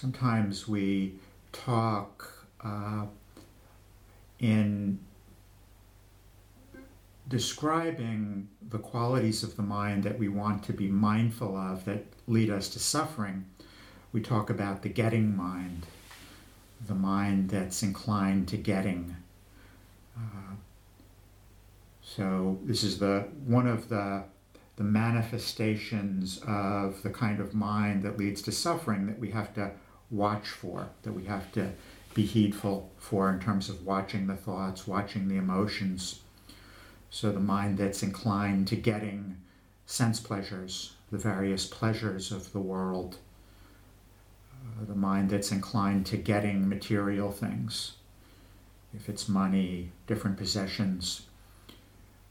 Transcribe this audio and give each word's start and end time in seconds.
sometimes 0.00 0.66
we 0.66 1.12
talk 1.52 2.46
uh, 2.64 3.04
in 4.38 4.98
describing 7.28 8.48
the 8.70 8.78
qualities 8.78 9.42
of 9.42 9.56
the 9.56 9.62
mind 9.62 10.02
that 10.02 10.18
we 10.18 10.26
want 10.26 10.62
to 10.64 10.72
be 10.72 10.88
mindful 10.88 11.54
of 11.54 11.84
that 11.84 12.02
lead 12.26 12.48
us 12.48 12.70
to 12.70 12.78
suffering. 12.78 13.44
We 14.10 14.22
talk 14.22 14.48
about 14.48 14.80
the 14.80 14.88
getting 14.88 15.36
mind, 15.36 15.84
the 16.86 16.94
mind 16.94 17.50
that's 17.50 17.82
inclined 17.82 18.48
to 18.48 18.56
getting. 18.56 19.16
Uh, 20.16 20.54
so 22.00 22.58
this 22.64 22.82
is 22.82 22.98
the 22.98 23.28
one 23.44 23.66
of 23.66 23.90
the 23.90 24.24
the 24.76 24.84
manifestations 24.84 26.40
of 26.46 27.02
the 27.02 27.10
kind 27.10 27.38
of 27.38 27.52
mind 27.52 28.02
that 28.02 28.16
leads 28.16 28.40
to 28.40 28.50
suffering 28.50 29.06
that 29.06 29.18
we 29.18 29.30
have 29.30 29.52
to 29.52 29.70
watch 30.10 30.48
for, 30.48 30.88
that 31.02 31.12
we 31.12 31.24
have 31.24 31.52
to 31.52 31.72
be 32.14 32.26
heedful 32.26 32.90
for 32.98 33.30
in 33.30 33.40
terms 33.40 33.68
of 33.68 33.86
watching 33.86 34.26
the 34.26 34.36
thoughts, 34.36 34.86
watching 34.86 35.28
the 35.28 35.36
emotions. 35.36 36.20
So 37.10 37.30
the 37.32 37.40
mind 37.40 37.78
that's 37.78 38.02
inclined 38.02 38.68
to 38.68 38.76
getting 38.76 39.36
sense 39.86 40.20
pleasures, 40.20 40.94
the 41.10 41.18
various 41.18 41.66
pleasures 41.66 42.32
of 42.32 42.52
the 42.52 42.60
world, 42.60 43.18
uh, 44.64 44.84
the 44.84 44.94
mind 44.94 45.30
that's 45.30 45.52
inclined 45.52 46.06
to 46.06 46.16
getting 46.16 46.68
material 46.68 47.30
things, 47.30 47.92
if 48.94 49.08
it's 49.08 49.28
money, 49.28 49.90
different 50.06 50.36
possessions. 50.36 51.22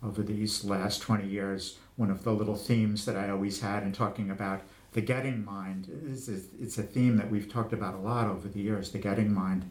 Over 0.02 0.24
these 0.24 0.64
last 0.64 1.02
20 1.02 1.28
years, 1.28 1.78
one 1.98 2.10
of 2.10 2.24
the 2.24 2.32
little 2.32 2.56
themes 2.56 3.04
that 3.06 3.18
I 3.18 3.30
always 3.30 3.60
had 3.60 3.84
in 3.84 3.92
talking 3.92 4.30
about 4.30 4.62
the 4.94 5.02
getting 5.02 5.46
mind 5.46 5.88
is, 6.04 6.30
it's 6.30 6.78
a 6.78 6.84
theme 6.84 7.18
that 7.18 7.30
we've 7.30 7.50
talked 7.50 7.74
about 7.74 7.94
a 7.94 8.00
lot 8.00 8.28
over 8.28 8.48
the 8.48 8.60
years. 8.60 8.92
The 8.92 8.98
getting 8.98 9.34
mind 9.34 9.70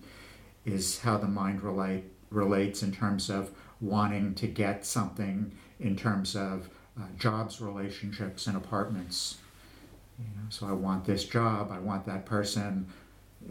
is 0.64 1.00
how 1.00 1.16
the 1.16 1.26
mind 1.26 1.62
relate, 1.62 2.04
relates 2.30 2.82
in 2.82 2.92
terms 2.92 3.30
of 3.30 3.50
wanting 3.80 4.34
to 4.34 4.46
get 4.46 4.84
something 4.84 5.52
in 5.80 5.96
terms 5.96 6.36
of 6.36 6.68
uh, 6.98 7.02
jobs, 7.18 7.60
relationships, 7.60 8.46
and 8.46 8.56
apartments. 8.56 9.38
You 10.18 10.24
know, 10.24 10.48
so 10.50 10.66
I 10.66 10.72
want 10.72 11.04
this 11.04 11.24
job, 11.24 11.70
I 11.70 11.78
want 11.78 12.06
that 12.06 12.26
person. 12.26 12.86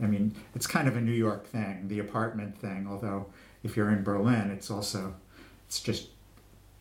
I 0.01 0.05
mean, 0.05 0.35
it's 0.53 0.67
kind 0.67 0.87
of 0.87 0.97
a 0.97 1.01
New 1.01 1.13
York 1.13 1.47
thing, 1.47 1.87
the 1.87 1.99
apartment 1.99 2.59
thing. 2.59 2.87
Although 2.89 3.27
if 3.63 3.77
you're 3.77 3.89
in 3.89 4.03
Berlin, 4.03 4.51
it's 4.51 4.69
also 4.69 5.15
it's 5.65 5.79
just 5.79 6.09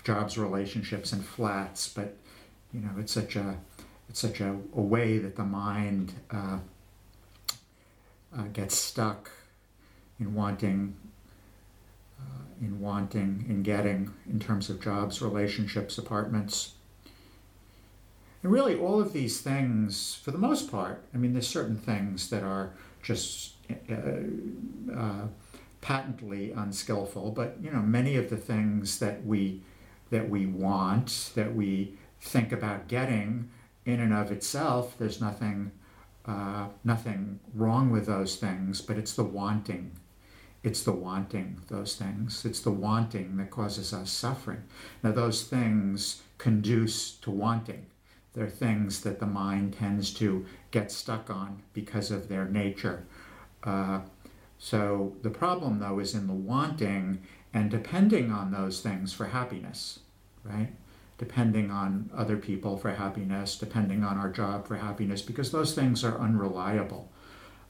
jobs, 0.05 0.37
relationships, 0.37 1.13
and 1.13 1.25
flats. 1.25 1.89
But 1.89 2.17
you 2.73 2.81
know, 2.81 2.91
it's 2.99 3.13
such 3.13 3.37
a 3.37 3.57
it's 4.09 4.21
such 4.21 4.41
a, 4.41 4.57
a 4.75 4.81
way 4.81 5.19
that 5.19 5.37
the 5.37 5.45
mind 5.45 6.15
uh, 6.31 6.59
uh, 8.37 8.43
gets 8.53 8.77
stuck 8.77 9.31
in 10.19 10.35
wanting, 10.35 10.97
uh, 12.21 12.45
in 12.61 12.81
wanting, 12.81 13.45
in 13.49 13.63
getting, 13.63 14.13
in 14.29 14.41
terms 14.41 14.71
of 14.71 14.81
jobs, 14.81 15.21
relationships, 15.21 15.99
apartments. 15.99 16.73
And 18.43 18.53
really, 18.53 18.79
all 18.79 19.01
of 19.01 19.13
these 19.13 19.41
things, 19.41 20.21
for 20.23 20.31
the 20.31 20.39
most 20.39 20.71
part, 20.71 21.03
I 21.13 21.17
mean, 21.17 21.33
there's 21.33 21.49
certain 21.49 21.77
things 21.77 22.31
that 22.31 22.43
are 22.43 22.71
just 23.03 23.55
uh, 23.91 24.95
uh, 24.95 25.27
patently 25.81 26.53
unskillful, 26.53 27.33
but 27.33 27.57
you 27.61 27.71
know, 27.71 27.81
many 27.81 28.17
of 28.17 28.31
the 28.31 28.37
things 28.37 28.99
that 28.99 29.25
we 29.27 29.63
that 30.11 30.29
we 30.29 30.47
want, 30.47 31.33
that 31.35 31.55
we 31.55 31.95
think 32.21 32.53
about 32.53 32.87
getting, 32.87 33.51
in 33.87 34.01
and 34.01 34.13
of 34.13 34.31
itself, 34.31 34.99
there's 34.99 35.21
nothing, 35.21 35.71
uh, 36.27 36.67
nothing 36.85 37.39
wrong 37.55 37.91
with 37.91 38.07
those 38.07 38.37
things, 38.37 38.83
but 38.83 38.99
it's 38.99 39.15
the 39.15 39.25
wanting. 39.25 39.93
It's 40.63 40.83
the 40.83 40.93
wanting 40.93 41.61
those 41.69 41.95
things. 41.95 42.45
It's 42.45 42.61
the 42.61 42.73
wanting 42.73 43.37
that 43.37 43.51
causes 43.51 43.95
us 43.95 44.11
suffering. 44.11 44.65
Now, 45.05 45.13
those 45.13 45.45
things 45.45 46.23
conduce 46.39 47.13
to 47.19 47.31
wanting. 47.31 47.87
They're 48.35 48.51
things 48.51 49.01
that 49.03 49.21
the 49.21 49.27
mind 49.27 49.75
tends 49.75 50.13
to 50.15 50.45
get 50.73 50.91
stuck 50.91 51.31
on 51.31 51.63
because 51.73 52.11
of 52.11 52.29
their 52.29 52.45
nature. 52.45 53.07
Uh, 53.63 54.01
so 54.59 55.15
the 55.23 55.31
problem, 55.31 55.79
though, 55.79 56.01
is 56.01 56.15
in 56.15 56.27
the 56.27 56.33
wanting 56.33 57.23
and 57.55 57.71
depending 57.71 58.33
on 58.33 58.51
those 58.51 58.81
things 58.81 59.13
for 59.13 59.27
happiness, 59.27 60.01
right? 60.43 60.73
Depending 61.19 61.71
on 61.71 62.11
other 62.15 62.37
people 62.37 62.77
for 62.77 62.91
happiness, 62.91 63.57
depending 63.57 64.05
on 64.05 64.19
our 64.19 64.31
job 64.31 64.67
for 64.67 64.77
happiness, 64.77 65.23
because 65.23 65.51
those 65.51 65.75
things 65.75 66.05
are 66.05 66.19
unreliable. 66.19 67.11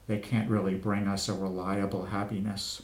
They 0.07 0.17
can't 0.17 0.49
really 0.49 0.75
bring 0.75 1.07
us 1.07 1.29
a 1.29 1.33
reliable 1.33 2.05
happiness. 2.05 2.81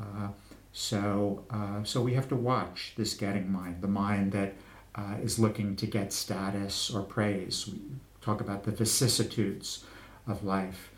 Uh, 0.00 0.28
so, 0.72 1.44
uh, 1.50 1.82
so 1.84 2.02
we 2.02 2.14
have 2.14 2.28
to 2.28 2.36
watch 2.36 2.92
this 2.96 3.14
getting 3.14 3.50
mind, 3.50 3.80
the 3.80 3.88
mind 3.88 4.32
that 4.32 4.54
uh, 4.94 5.14
is 5.22 5.38
looking 5.38 5.76
to 5.76 5.86
get 5.86 6.12
status 6.12 6.90
or 6.90 7.02
praise. 7.02 7.66
We 7.66 7.80
talk 8.20 8.40
about 8.40 8.64
the 8.64 8.72
vicissitudes 8.72 9.84
of 10.26 10.44
life. 10.44 10.90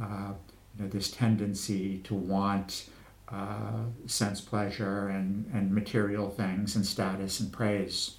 Uh, 0.00 0.32
you 0.76 0.84
know, 0.84 0.90
this 0.90 1.10
tendency 1.10 1.98
to 1.98 2.14
want 2.14 2.88
uh, 3.28 3.84
sense 4.06 4.40
pleasure 4.40 5.08
and, 5.08 5.50
and 5.52 5.72
material 5.72 6.30
things 6.30 6.76
and 6.76 6.84
status 6.84 7.40
and 7.40 7.52
praise. 7.52 8.16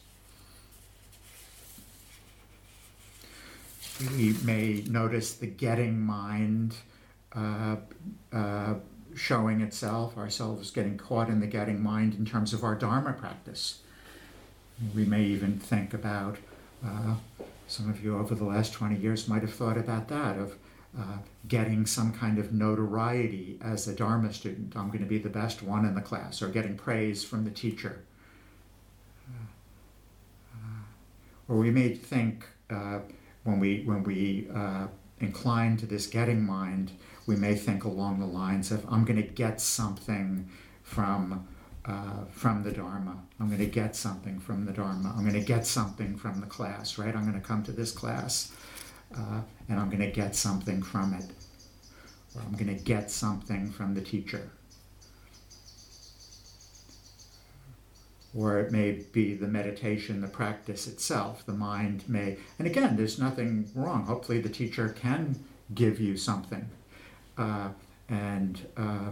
We 4.00 4.36
may 4.44 4.84
notice 4.88 5.36
the 5.36 5.48
getting 5.48 6.02
mind 6.02 6.76
uh, 7.34 7.78
uh, 8.34 8.76
showing 9.16 9.62
itself, 9.62 10.18
ourselves 10.18 10.72
getting 10.72 10.98
caught 10.98 11.30
in 11.30 11.40
the 11.40 11.48
getting 11.48 11.82
mind 11.82 12.16
in 12.16 12.26
terms 12.26 12.54
of 12.54 12.64
our 12.64 12.76
Dharma 12.76 13.14
practice. 13.14 13.80
We 14.94 15.06
may 15.06 15.24
even 15.24 15.60
think 15.60 15.94
about, 15.94 16.38
uh, 16.86 17.16
some 17.68 17.90
of 17.90 18.04
you 18.04 18.18
over 18.18 18.36
the 18.36 18.44
last 18.44 18.74
20 18.74 18.98
years 18.98 19.28
might 19.28 19.42
have 19.42 19.54
thought 19.54 19.78
about 19.78 20.10
that, 20.10 20.38
of 20.38 20.56
uh, 20.98 21.18
getting 21.48 21.86
some 21.86 22.12
kind 22.14 22.38
of 22.38 22.52
notoriety 22.52 23.58
as 23.62 23.88
a 23.88 23.96
Dharma 23.96 24.34
student. 24.34 24.76
I'm 24.76 24.88
going 24.88 25.00
to 25.00 25.06
be 25.06 25.18
the 25.18 25.30
best 25.30 25.64
one 25.64 25.86
in 25.86 25.96
the 25.96 26.02
class, 26.02 26.42
or 26.42 26.50
getting 26.50 26.76
praise 26.76 27.24
from 27.24 27.46
the 27.46 27.52
teacher. 27.52 28.04
Uh, 29.30 29.46
uh 30.54 30.84
or 31.48 31.58
we 31.58 31.72
may 31.72 31.94
think 31.94 32.46
when 33.46 33.60
we 33.60 33.84
when 33.86 34.04
we 34.04 34.50
uh, 34.54 34.88
incline 35.20 35.78
to 35.78 35.86
this 35.86 36.08
getting 36.08 36.46
mind, 36.46 36.92
we 37.26 37.36
may 37.36 37.56
think 37.56 37.86
along 37.86 38.20
the 38.20 38.26
lines 38.26 38.72
of 38.72 38.86
I'm 38.92 39.06
going 39.06 39.22
to 39.22 39.28
get 39.28 39.62
something 39.62 40.50
from 40.84 41.48
uh, 41.86 42.26
from 42.32 42.64
the 42.64 42.72
Dharma. 42.72 43.24
I'm 43.40 43.48
going 43.48 43.60
to 43.60 43.66
get 43.68 43.96
something 43.96 44.40
from 44.40 44.66
the 44.66 44.74
Dharma. 44.74 45.14
I'm 45.16 45.22
going 45.22 45.40
to 45.40 45.48
get 45.48 45.66
something 45.66 46.18
from 46.18 46.42
the 46.42 46.48
class, 46.48 46.98
right? 46.98 47.16
I'm 47.16 47.24
going 47.24 47.40
to 47.40 47.48
come 47.48 47.64
to 47.64 47.72
this 47.72 47.92
class 47.92 48.52
uh, 49.16 49.42
and 49.70 49.80
I'm 49.80 49.90
going 49.90 50.02
to 50.02 50.12
get 50.12 50.36
something 50.36 50.82
from 50.82 51.14
it, 51.14 51.30
or 52.36 52.42
I'm 52.42 52.54
going 52.54 52.76
to 52.76 52.84
get 52.84 53.12
something 53.12 53.72
from 53.72 53.94
the 53.94 54.02
teacher. 54.02 54.50
Or 58.38 58.60
it 58.60 58.72
may 58.72 59.04
be 59.14 59.34
the 59.34 59.48
meditation, 59.48 60.22
the 60.22 60.28
practice 60.28 60.88
itself. 60.88 61.46
The 61.46 61.54
mind 61.54 62.04
may, 62.08 62.38
and 62.60 62.68
again, 62.68 62.98
there's 62.98 63.18
nothing 63.18 63.70
wrong. 63.74 64.06
Hopefully, 64.06 64.42
the 64.42 64.50
teacher 64.50 64.90
can 64.90 65.40
give 65.74 66.00
you 66.00 66.18
something, 66.18 66.70
uh, 67.38 67.70
and 68.10 68.68
uh, 68.76 69.12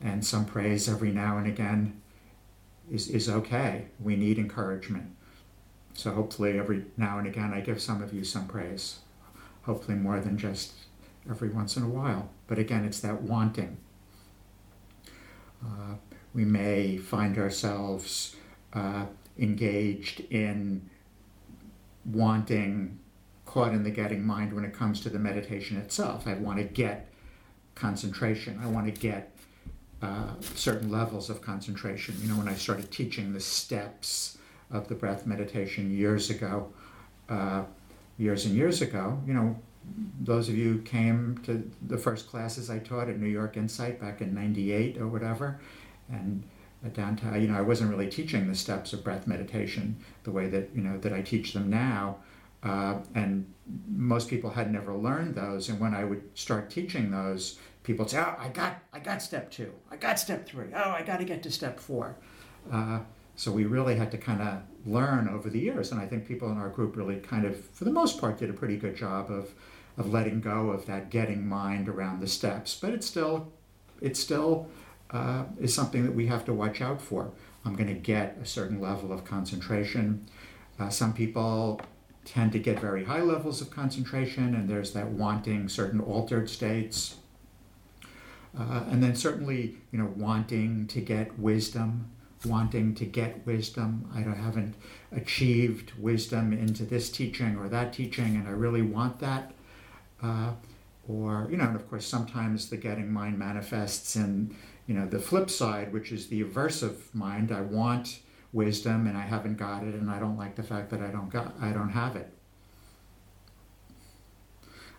and 0.00 0.24
some 0.24 0.44
praise 0.44 0.88
every 0.88 1.10
now 1.10 1.36
and 1.38 1.46
again 1.46 2.00
is 2.90 3.08
is 3.08 3.28
okay. 3.28 3.86
We 3.98 4.14
need 4.14 4.38
encouragement. 4.38 5.16
So 5.94 6.12
hopefully, 6.12 6.58
every 6.58 6.84
now 6.96 7.18
and 7.18 7.26
again, 7.26 7.52
I 7.52 7.60
give 7.60 7.82
some 7.82 8.02
of 8.02 8.14
you 8.14 8.22
some 8.22 8.46
praise 8.46 9.00
hopefully 9.62 9.96
more 9.96 10.20
than 10.20 10.38
just 10.38 10.72
every 11.28 11.48
once 11.48 11.76
in 11.76 11.82
a 11.82 11.88
while. 11.88 12.28
But 12.46 12.58
again, 12.58 12.84
it's 12.84 13.00
that 13.00 13.22
wanting. 13.22 13.76
Uh, 15.64 15.94
we 16.32 16.44
may 16.44 16.96
find 16.96 17.36
ourselves 17.38 18.36
uh, 18.72 19.06
engaged 19.38 20.20
in 20.30 20.88
wanting, 22.04 22.98
caught 23.46 23.72
in 23.72 23.82
the 23.82 23.90
getting 23.90 24.24
mind 24.24 24.52
when 24.52 24.64
it 24.64 24.72
comes 24.72 25.00
to 25.00 25.08
the 25.08 25.18
meditation 25.18 25.76
itself. 25.76 26.26
I 26.26 26.34
want 26.34 26.58
to 26.58 26.64
get 26.64 27.12
concentration. 27.74 28.60
I 28.62 28.66
want 28.66 28.92
to 28.92 29.00
get 29.00 29.36
uh, 30.02 30.30
certain 30.54 30.90
levels 30.90 31.30
of 31.30 31.42
concentration. 31.42 32.16
You 32.20 32.28
know, 32.28 32.36
when 32.36 32.48
I 32.48 32.54
started 32.54 32.90
teaching 32.90 33.32
the 33.32 33.40
steps 33.40 34.38
of 34.70 34.88
the 34.88 34.94
breath 34.94 35.26
meditation 35.26 35.90
years 35.90 36.30
ago, 36.30 36.72
uh, 37.28 37.64
years 38.18 38.46
and 38.46 38.54
years 38.54 38.82
ago, 38.82 39.20
you 39.26 39.34
know, 39.34 39.58
those 40.20 40.48
of 40.48 40.56
you 40.56 40.78
came 40.84 41.38
to 41.44 41.68
the 41.86 41.98
first 41.98 42.28
classes 42.28 42.70
I 42.70 42.78
taught 42.78 43.08
at 43.08 43.18
New 43.18 43.28
York 43.28 43.56
Insight 43.56 44.00
back 44.00 44.20
in 44.20 44.34
98 44.34 44.98
or 44.98 45.08
whatever, 45.08 45.58
and 46.10 46.42
downtown, 46.88 47.40
you 47.40 47.48
know, 47.48 47.58
I 47.58 47.60
wasn't 47.60 47.90
really 47.90 48.08
teaching 48.08 48.48
the 48.48 48.54
steps 48.54 48.92
of 48.92 49.04
breath 49.04 49.26
meditation 49.26 49.96
the 50.24 50.30
way 50.30 50.48
that, 50.48 50.70
you 50.74 50.80
know, 50.82 50.98
that 50.98 51.12
I 51.12 51.20
teach 51.20 51.52
them 51.52 51.68
now. 51.68 52.16
Uh, 52.62 53.00
and 53.14 53.52
most 53.88 54.28
people 54.28 54.50
had 54.50 54.72
never 54.72 54.94
learned 54.94 55.34
those. 55.34 55.68
And 55.68 55.78
when 55.78 55.94
I 55.94 56.04
would 56.04 56.22
start 56.34 56.70
teaching 56.70 57.10
those, 57.10 57.58
people 57.82 58.04
would 58.04 58.10
say, 58.10 58.18
"Oh, 58.18 58.34
I 58.38 58.48
got, 58.48 58.82
I 58.92 58.98
got 58.98 59.22
step 59.22 59.50
two. 59.50 59.72
I 59.90 59.96
got 59.96 60.18
step 60.18 60.46
three. 60.46 60.68
Oh, 60.74 60.90
I 60.90 61.02
got 61.02 61.18
to 61.18 61.24
get 61.24 61.42
to 61.44 61.50
step 61.50 61.78
four. 61.78 62.16
Uh, 62.70 63.00
so 63.36 63.50
we 63.50 63.64
really 63.64 63.96
had 63.96 64.10
to 64.10 64.18
kind 64.18 64.42
of 64.42 64.62
learn 64.84 65.28
over 65.28 65.48
the 65.48 65.58
years, 65.58 65.92
and 65.92 66.00
I 66.00 66.06
think 66.06 66.26
people 66.26 66.50
in 66.50 66.58
our 66.58 66.68
group 66.68 66.96
really 66.96 67.16
kind 67.16 67.46
of, 67.46 67.58
for 67.58 67.84
the 67.84 67.90
most 67.90 68.20
part, 68.20 68.38
did 68.38 68.50
a 68.50 68.52
pretty 68.52 68.76
good 68.76 68.96
job 68.96 69.30
of 69.30 69.54
of 69.96 70.12
letting 70.12 70.40
go 70.40 70.70
of 70.70 70.86
that 70.86 71.10
getting 71.10 71.46
mind 71.46 71.88
around 71.88 72.20
the 72.20 72.26
steps. 72.26 72.78
But 72.80 72.90
it's 72.92 73.06
still, 73.06 73.52
it 74.00 74.16
still 74.16 74.68
uh, 75.12 75.44
is 75.60 75.74
something 75.74 76.04
that 76.04 76.14
we 76.14 76.26
have 76.26 76.44
to 76.44 76.52
watch 76.52 76.80
out 76.80 77.00
for. 77.00 77.30
I'm 77.64 77.74
going 77.74 77.88
to 77.88 77.94
get 77.94 78.38
a 78.42 78.46
certain 78.46 78.80
level 78.80 79.12
of 79.12 79.24
concentration. 79.24 80.26
Uh, 80.78 80.88
some 80.88 81.12
people 81.12 81.80
tend 82.24 82.52
to 82.52 82.58
get 82.58 82.78
very 82.78 83.04
high 83.04 83.20
levels 83.20 83.60
of 83.60 83.70
concentration, 83.70 84.54
and 84.54 84.68
there's 84.68 84.92
that 84.92 85.08
wanting 85.08 85.68
certain 85.68 86.00
altered 86.00 86.48
states. 86.48 87.16
Uh, 88.58 88.84
and 88.90 89.02
then 89.02 89.14
certainly, 89.14 89.76
you 89.92 89.98
know, 89.98 90.12
wanting 90.16 90.86
to 90.88 91.00
get 91.00 91.38
wisdom, 91.38 92.10
wanting 92.44 92.94
to 92.94 93.04
get 93.04 93.46
wisdom. 93.46 94.10
I 94.14 94.20
haven't 94.20 94.74
achieved 95.12 95.92
wisdom 95.98 96.52
into 96.52 96.84
this 96.84 97.10
teaching 97.10 97.56
or 97.56 97.68
that 97.68 97.92
teaching, 97.92 98.36
and 98.36 98.48
I 98.48 98.52
really 98.52 98.82
want 98.82 99.20
that. 99.20 99.52
Uh, 100.22 100.52
or, 101.08 101.48
you 101.50 101.56
know, 101.56 101.64
and 101.64 101.76
of 101.76 101.88
course, 101.88 102.06
sometimes 102.06 102.70
the 102.70 102.76
getting 102.76 103.12
mind 103.12 103.38
manifests 103.38 104.16
in, 104.16 104.54
you 104.90 104.96
know, 104.96 105.06
the 105.06 105.20
flip 105.20 105.48
side, 105.48 105.92
which 105.92 106.10
is 106.10 106.26
the 106.26 106.42
aversive 106.42 107.14
mind. 107.14 107.52
I 107.52 107.60
want 107.60 108.18
wisdom 108.52 109.06
and 109.06 109.16
I 109.16 109.20
haven't 109.20 109.56
got 109.56 109.84
it, 109.84 109.94
and 109.94 110.10
I 110.10 110.18
don't 110.18 110.36
like 110.36 110.56
the 110.56 110.64
fact 110.64 110.90
that 110.90 111.00
I 111.00 111.12
don't 111.12 111.30
got, 111.30 111.54
I 111.60 111.70
don't 111.70 111.90
have 111.90 112.16
it. 112.16 112.28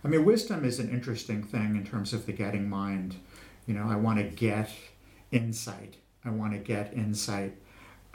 I 0.02 0.08
mean, 0.08 0.24
wisdom 0.24 0.64
is 0.64 0.78
an 0.78 0.88
interesting 0.88 1.42
thing 1.42 1.76
in 1.76 1.84
terms 1.84 2.14
of 2.14 2.24
the 2.24 2.32
getting 2.32 2.70
mind. 2.70 3.16
You 3.66 3.74
know, 3.74 3.86
I 3.86 3.96
want 3.96 4.16
to 4.16 4.24
get 4.24 4.70
insight. 5.30 5.96
I 6.24 6.30
want 6.30 6.54
to 6.54 6.58
get 6.58 6.94
insight. 6.94 7.54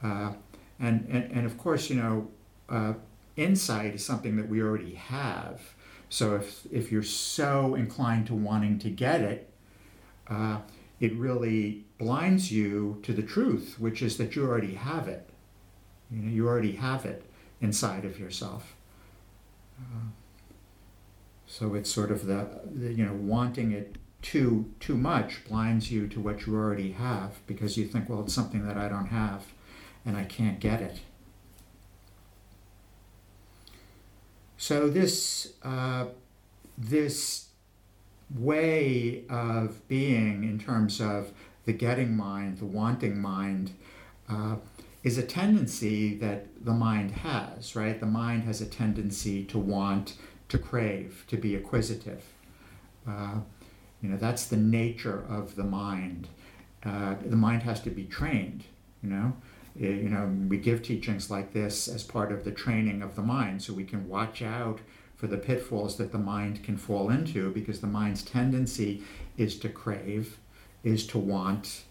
Uh, 0.02 0.34
and, 0.80 1.08
and, 1.12 1.32
and 1.32 1.46
of 1.46 1.60
course, 1.60 1.92
you 1.92 1.98
know, 1.98 2.28
uh, 2.70 2.94
insight 3.36 3.94
is 3.94 4.04
something 4.04 4.36
that 4.38 4.50
we 4.50 4.64
already 4.64 4.96
have. 4.96 5.62
So 6.10 6.38
if, 6.38 6.66
if 6.72 6.92
you're 6.92 7.04
so 7.04 7.76
inclined 7.76 8.26
to 8.28 8.34
wanting 8.34 8.80
to 8.80 8.90
get 8.90 9.22
it, 9.22 9.54
uh, 10.28 10.62
it 11.00 11.14
really 11.14 11.86
blinds 11.98 12.52
you 12.52 13.00
to 13.04 13.14
the 13.14 13.22
truth, 13.22 13.76
which 13.80 14.02
is 14.02 14.18
that 14.18 14.36
you 14.36 14.46
already 14.46 14.76
have 14.76 15.08
it. 15.08 15.30
You 16.12 16.22
know, 16.22 16.32
you 16.32 16.48
already 16.48 16.74
have 16.74 17.06
it 17.06 17.24
inside 17.62 18.06
of 18.06 18.20
yourself. 18.20 18.76
Uh, 19.80 20.10
so 21.46 21.76
it's 21.76 21.92
sort 21.92 22.12
of 22.12 22.26
the, 22.26 22.48
the, 22.66 22.94
you 22.94 23.06
know 23.06 23.14
wanting 23.14 23.72
it 23.72 23.98
too 24.22 24.72
too 24.80 24.98
much 24.98 25.46
blinds 25.48 25.92
you 25.92 26.08
to 26.08 26.20
what 26.20 26.46
you 26.46 26.56
already 26.56 26.92
have 26.92 27.46
because 27.46 27.78
you 27.78 27.88
think, 27.88 28.10
well, 28.10 28.22
it's 28.22 28.34
something 28.34 28.68
that 28.68 28.78
I 28.78 28.90
don't 28.90 29.08
have, 29.08 29.46
and 30.06 30.18
I 30.18 30.24
can't 30.24 30.60
get 30.60 30.82
it. 30.82 31.00
So 34.58 34.90
this 34.90 35.54
uh, 35.64 36.06
this 36.78 37.47
way 38.36 39.24
of 39.30 39.88
being 39.88 40.44
in 40.44 40.60
terms 40.60 41.00
of 41.00 41.32
the 41.66 41.74
getting 41.74 42.16
mind, 42.16 42.60
the 42.60 42.66
wanting 42.66 43.20
mind, 43.20 43.72
uh, 44.30 44.56
is 45.04 45.18
a 45.18 45.24
tendency 45.24 46.16
that 46.16 46.48
the 46.66 46.74
mind 46.74 47.12
has, 47.12 47.76
right? 47.76 48.00
The 48.00 48.06
mind 48.06 48.44
has 48.44 48.62
a 48.62 48.66
tendency 48.66 49.44
to 49.46 49.58
want, 49.58 50.16
to 50.50 50.58
crave, 50.58 51.24
to 51.28 51.38
be 51.38 51.56
acquisitive. 51.56 52.24
Uh, 53.08 53.40
you 54.02 54.10
know, 54.10 54.18
that's 54.18 54.46
the 54.46 54.58
nature 54.58 55.24
of 55.30 55.56
the 55.56 55.64
mind. 55.64 56.28
Uh, 56.84 57.16
the 57.26 57.36
mind 57.36 57.64
has 57.64 57.82
to 57.82 57.90
be 57.90 58.06
trained, 58.06 58.66
you 59.02 59.10
know. 59.10 59.34
Eh, 59.80 59.88
you 59.88 60.10
know, 60.10 60.30
we 60.48 60.58
give 60.58 60.82
teachings 60.82 61.30
like 61.30 61.54
this 61.54 61.88
as 61.88 62.04
part 62.04 62.32
of 62.32 62.44
the 62.44 62.52
training 62.52 63.02
of 63.02 63.16
the 63.16 63.22
mind 63.22 63.62
so 63.62 63.74
we 63.74 63.84
can 63.84 64.08
watch 64.08 64.42
out 64.42 64.80
for 65.18 65.28
the 65.28 65.38
pitfalls 65.38 65.98
that 65.98 66.12
the 66.12 66.18
mind 66.18 66.64
can 66.64 66.78
fall 66.78 67.10
into 67.10 67.52
because 67.52 67.82
the 67.82 67.88
mind's 67.88 68.24
tendency 68.24 69.04
is 69.36 69.58
to 69.60 69.68
crave, 69.68 70.38
is 70.84 71.06
to 71.08 71.18
want. 71.18 71.84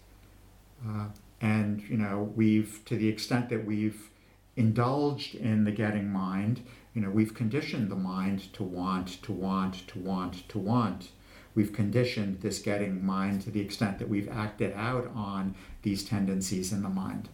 Uh, 0.87 1.07
and, 1.41 1.83
you 1.89 1.97
know, 1.97 2.31
we've, 2.35 2.83
to 2.85 2.95
the 2.95 3.09
extent 3.09 3.49
that 3.49 3.65
we've 3.65 4.09
indulged 4.55 5.35
in 5.35 5.65
the 5.65 5.71
getting 5.71 6.09
mind, 6.09 6.61
you 6.93 7.01
know, 7.01 7.09
we've 7.09 7.33
conditioned 7.33 7.91
the 7.91 7.95
mind 7.95 8.51
to 8.53 8.63
want, 8.63 9.21
to 9.23 9.33
want, 9.33 9.87
to 9.89 9.99
want, 9.99 10.47
to 10.49 10.57
want. 10.57 11.09
We've 11.53 11.73
conditioned 11.73 12.41
this 12.41 12.59
getting 12.59 13.05
mind 13.05 13.41
to 13.41 13.51
the 13.51 13.61
extent 13.61 13.99
that 13.99 14.09
we've 14.09 14.29
acted 14.29 14.73
out 14.73 15.11
on 15.13 15.55
these 15.81 16.03
tendencies 16.03 16.71
in 16.71 16.81
the 16.81 16.89
mind. 16.89 17.29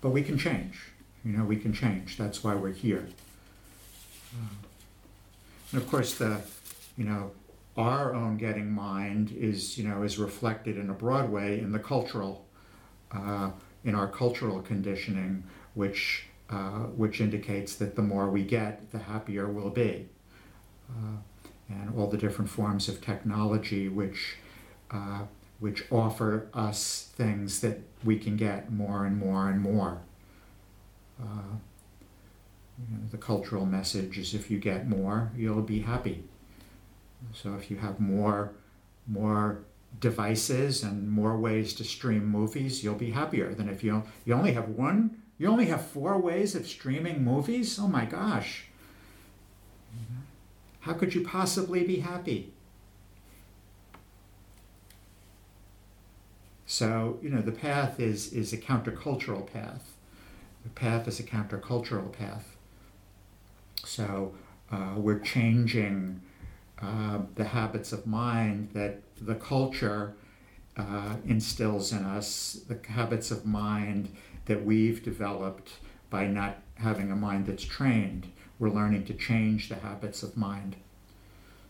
But 0.00 0.10
we 0.10 0.22
can 0.22 0.38
change. 0.38 0.80
You 1.24 1.32
know, 1.32 1.44
we 1.44 1.56
can 1.56 1.72
change. 1.72 2.16
That's 2.16 2.42
why 2.42 2.54
we're 2.54 2.72
here. 2.72 3.08
And 5.72 5.82
of 5.82 5.88
course, 5.88 6.14
the, 6.14 6.40
you 6.96 7.04
know, 7.04 7.32
our 7.76 8.14
own 8.14 8.36
getting 8.36 8.70
mind 8.70 9.32
is, 9.32 9.76
you 9.76 9.88
know, 9.88 10.02
is 10.02 10.18
reflected 10.18 10.78
in 10.78 10.90
a 10.90 10.92
broad 10.92 11.28
way 11.30 11.58
in 11.58 11.72
the 11.72 11.78
cultural, 11.78 12.46
uh, 13.10 13.50
in 13.84 13.94
our 13.94 14.06
cultural 14.06 14.60
conditioning, 14.62 15.42
which, 15.74 16.26
uh, 16.50 16.84
which 16.96 17.20
indicates 17.20 17.74
that 17.76 17.96
the 17.96 18.02
more 18.02 18.30
we 18.30 18.44
get, 18.44 18.90
the 18.92 18.98
happier 18.98 19.48
we'll 19.48 19.70
be. 19.70 20.06
Uh, 20.88 21.16
and 21.68 21.98
all 21.98 22.06
the 22.06 22.18
different 22.18 22.50
forms 22.50 22.88
of 22.88 23.00
technology 23.00 23.88
which, 23.88 24.36
uh, 24.90 25.22
which 25.58 25.84
offer 25.90 26.46
us 26.54 27.10
things 27.16 27.60
that 27.60 27.80
we 28.04 28.18
can 28.18 28.36
get 28.36 28.70
more 28.70 29.06
and 29.06 29.16
more 29.16 29.48
and 29.48 29.60
more. 29.60 29.98
You 32.78 32.96
know, 32.96 33.02
the 33.10 33.18
cultural 33.18 33.66
message 33.66 34.18
is 34.18 34.34
if 34.34 34.50
you 34.50 34.58
get 34.58 34.88
more, 34.88 35.30
you'll 35.36 35.62
be 35.62 35.80
happy. 35.80 36.24
So 37.32 37.54
if 37.54 37.70
you 37.70 37.76
have 37.78 38.00
more, 38.00 38.52
more 39.06 39.60
devices 40.00 40.82
and 40.82 41.08
more 41.08 41.38
ways 41.38 41.72
to 41.74 41.84
stream 41.84 42.26
movies, 42.26 42.82
you'll 42.82 42.94
be 42.94 43.12
happier 43.12 43.54
than 43.54 43.68
if 43.68 43.84
you 43.84 44.02
you 44.24 44.34
only 44.34 44.52
have 44.52 44.68
one. 44.68 45.22
You 45.38 45.48
only 45.48 45.66
have 45.66 45.84
four 45.84 46.18
ways 46.18 46.54
of 46.54 46.66
streaming 46.66 47.24
movies. 47.24 47.78
Oh 47.78 47.88
my 47.88 48.04
gosh! 48.04 48.66
How 50.80 50.92
could 50.92 51.14
you 51.14 51.22
possibly 51.22 51.84
be 51.84 52.00
happy? 52.00 52.52
So 56.66 57.18
you 57.22 57.30
know 57.30 57.40
the 57.40 57.52
path 57.52 58.00
is 58.00 58.32
is 58.32 58.52
a 58.52 58.58
countercultural 58.58 59.50
path. 59.52 59.94
The 60.62 60.70
path 60.70 61.06
is 61.06 61.20
a 61.20 61.22
countercultural 61.22 62.12
path. 62.12 62.53
So 63.86 64.34
uh, 64.70 64.94
we're 64.96 65.20
changing 65.20 66.20
uh, 66.80 67.20
the 67.34 67.44
habits 67.44 67.92
of 67.92 68.06
mind 68.06 68.70
that 68.74 69.00
the 69.20 69.34
culture 69.34 70.14
uh, 70.76 71.16
instills 71.26 71.92
in 71.92 72.04
us, 72.04 72.60
the 72.68 72.78
habits 72.90 73.30
of 73.30 73.46
mind 73.46 74.14
that 74.46 74.64
we've 74.64 75.02
developed 75.02 75.72
by 76.10 76.26
not 76.26 76.58
having 76.76 77.10
a 77.10 77.16
mind 77.16 77.46
that's 77.46 77.64
trained. 77.64 78.30
We're 78.58 78.70
learning 78.70 79.04
to 79.06 79.14
change 79.14 79.68
the 79.68 79.76
habits 79.76 80.22
of 80.22 80.36
mind. 80.36 80.76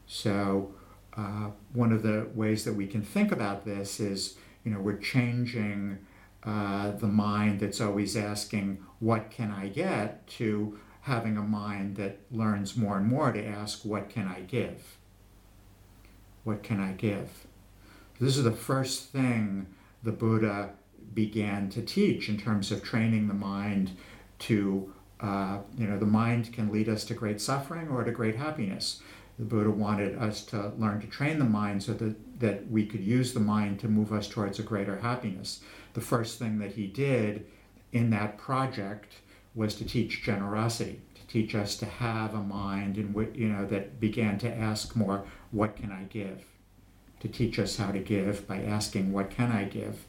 So, 0.06 0.74
uh, 1.16 1.50
one 1.72 1.92
of 1.92 2.02
the 2.02 2.28
ways 2.34 2.64
that 2.64 2.74
we 2.74 2.86
can 2.86 3.02
think 3.02 3.30
about 3.30 3.64
this 3.64 4.00
is, 4.00 4.36
you 4.64 4.72
know, 4.72 4.80
we're 4.80 4.98
changing 4.98 5.98
uh, 6.42 6.90
the 6.92 7.06
mind 7.06 7.60
that's 7.60 7.80
always 7.80 8.16
asking, 8.16 8.78
What 8.98 9.30
can 9.30 9.50
I 9.50 9.68
get? 9.68 10.26
to 10.38 10.78
having 11.04 11.36
a 11.36 11.42
mind 11.42 11.96
that 11.96 12.18
learns 12.30 12.76
more 12.76 12.96
and 12.96 13.06
more 13.06 13.30
to 13.30 13.46
ask, 13.46 13.84
What 13.84 14.08
can 14.08 14.26
I 14.26 14.40
give? 14.40 14.96
What 16.44 16.62
can 16.62 16.80
I 16.80 16.92
give? 16.92 17.46
This 18.20 18.36
is 18.36 18.44
the 18.44 18.52
first 18.52 19.10
thing 19.10 19.66
the 20.02 20.12
Buddha 20.12 20.70
began 21.12 21.68
to 21.70 21.82
teach 21.82 22.28
in 22.28 22.38
terms 22.38 22.72
of 22.72 22.82
training 22.82 23.28
the 23.28 23.34
mind 23.34 23.92
to, 24.40 24.92
uh, 25.20 25.58
you 25.76 25.86
know, 25.86 25.98
the 25.98 26.06
mind 26.06 26.52
can 26.52 26.72
lead 26.72 26.88
us 26.88 27.04
to 27.04 27.14
great 27.14 27.40
suffering 27.40 27.88
or 27.88 28.02
to 28.04 28.10
great 28.10 28.36
happiness. 28.36 29.02
The 29.38 29.44
Buddha 29.44 29.70
wanted 29.70 30.16
us 30.16 30.42
to 30.46 30.72
learn 30.78 31.00
to 31.00 31.06
train 31.06 31.38
the 31.38 31.44
mind 31.44 31.82
so 31.82 31.92
that, 31.94 32.40
that 32.40 32.70
we 32.70 32.86
could 32.86 33.00
use 33.00 33.34
the 33.34 33.40
mind 33.40 33.80
to 33.80 33.88
move 33.88 34.12
us 34.12 34.28
towards 34.28 34.58
a 34.58 34.62
greater 34.62 34.98
happiness. 34.98 35.60
The 35.92 36.00
first 36.00 36.38
thing 36.38 36.58
that 36.60 36.72
he 36.72 36.86
did 36.86 37.46
in 37.92 38.10
that 38.10 38.38
project 38.38 39.14
was 39.54 39.74
to 39.76 39.84
teach 39.84 40.22
generosity, 40.22 41.00
to 41.14 41.26
teach 41.26 41.54
us 41.54 41.76
to 41.76 41.86
have 41.86 42.34
a 42.34 42.42
mind 42.42 42.98
in 42.98 43.12
which, 43.12 43.34
you 43.34 43.48
know, 43.48 43.64
that 43.66 44.00
began 44.00 44.38
to 44.38 44.52
ask 44.52 44.96
more, 44.96 45.24
what 45.50 45.76
can 45.76 45.92
I 45.92 46.04
give? 46.04 46.44
To 47.20 47.28
teach 47.28 47.58
us 47.58 47.76
how 47.76 47.92
to 47.92 48.00
give 48.00 48.46
by 48.46 48.62
asking, 48.62 49.12
what 49.12 49.30
can 49.30 49.52
I 49.52 49.64
give? 49.64 50.04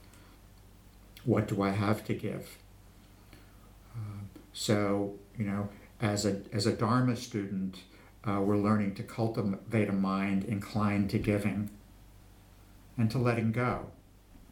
What 1.24 1.48
do 1.48 1.62
I 1.62 1.70
have 1.70 2.04
to 2.06 2.14
give? 2.14 2.58
Uh, 3.96 4.24
so, 4.54 5.14
you 5.38 5.46
know, 5.46 5.70
as 6.02 6.26
a, 6.26 6.42
as 6.52 6.66
a 6.66 6.74
Dharma 6.74 7.16
student, 7.16 7.80
uh, 8.28 8.42
we're 8.42 8.58
learning 8.58 8.96
to 8.96 9.04
cultivate 9.04 9.88
a 9.88 9.94
mind 9.94 10.44
inclined 10.44 11.10
to 11.12 11.20
giving 11.20 11.70
and 12.98 13.12
to 13.12 13.18
letting 13.18 13.52
go, 13.52 13.92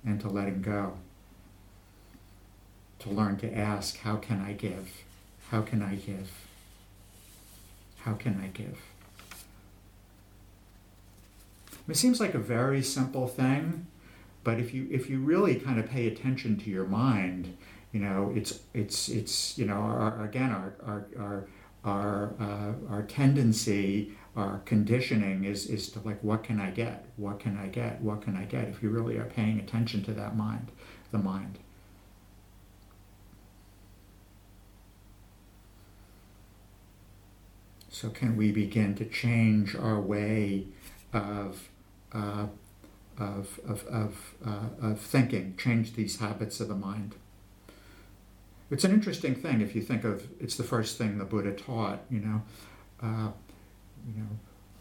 and 0.06 0.20
to 0.20 0.28
letting 0.28 0.62
go. 0.62 0.98
To 3.04 3.10
learn 3.10 3.38
to 3.38 3.54
ask, 3.54 3.98
how 4.00 4.16
can 4.16 4.42
I 4.42 4.54
give? 4.54 5.04
How 5.50 5.62
can 5.62 5.82
I 5.82 5.96
give? 5.96 6.32
How 7.98 8.14
can 8.14 8.40
I 8.42 8.48
give? 8.48 8.78
It 11.90 11.98
seems 11.98 12.22
like 12.22 12.34
a 12.34 12.40
very 12.40 12.82
simple 12.82 13.28
thing, 13.28 13.88
but 14.46 14.58
if 14.58 14.74
you 14.74 14.88
if 14.90 15.10
you 15.10 15.20
really 15.20 15.56
kind 15.56 15.80
of 15.80 15.90
pay 15.90 16.08
attention 16.08 16.58
to 16.60 16.70
your 16.70 16.86
mind, 16.86 17.58
you 17.92 18.00
know, 18.00 18.32
it's 18.36 18.62
it's 18.74 19.10
it's 19.10 19.58
you 19.58 19.66
know, 19.66 19.76
our, 19.76 20.24
again, 20.24 20.52
our 20.52 20.74
our 20.86 21.06
our 21.20 21.48
our, 21.84 22.34
uh, 22.40 22.94
our 22.94 23.04
tendency, 23.04 24.14
our 24.38 24.60
conditioning 24.60 25.44
is, 25.44 25.66
is 25.66 25.90
to 25.90 26.00
like, 26.00 26.24
what 26.24 26.42
can 26.44 26.60
I 26.60 26.72
get? 26.72 27.06
What 27.18 27.42
can 27.42 27.58
I 27.58 27.68
get? 27.68 28.00
What 28.00 28.22
can 28.22 28.38
I 28.38 28.46
get? 28.46 28.70
If 28.70 28.82
you 28.82 28.90
really 28.90 29.18
are 29.18 29.26
paying 29.26 29.60
attention 29.60 30.02
to 30.06 30.14
that 30.14 30.38
mind, 30.38 30.72
the 31.12 31.18
mind. 31.18 31.60
So, 37.94 38.10
can 38.10 38.36
we 38.36 38.52
begin 38.52 38.96
to 38.96 39.06
change 39.06 39.76
our 39.76 40.00
way 40.00 40.66
of, 41.14 41.70
uh, 42.12 42.48
of, 43.20 43.60
of, 43.68 43.86
of, 43.86 44.34
uh, 44.44 44.88
of 44.88 45.00
thinking, 45.00 45.54
change 45.58 45.94
these 45.94 46.18
habits 46.18 46.60
of 46.60 46.70
the 46.70 46.76
mind? 46.76 47.14
It's 48.72 48.84
an 48.84 48.92
interesting 48.92 49.36
thing 49.36 49.62
if 49.62 49.76
you 49.76 49.84
think 49.84 50.06
of 50.06 50.28
it's 50.40 50.56
the 50.56 50.64
first 50.64 50.98
thing 50.98 51.20
the 51.20 51.24
Buddha 51.24 51.54
taught. 51.54 52.00
You 52.10 52.22
know, 52.22 52.42
uh, 53.00 53.30
you 54.08 54.22
know, 54.22 54.30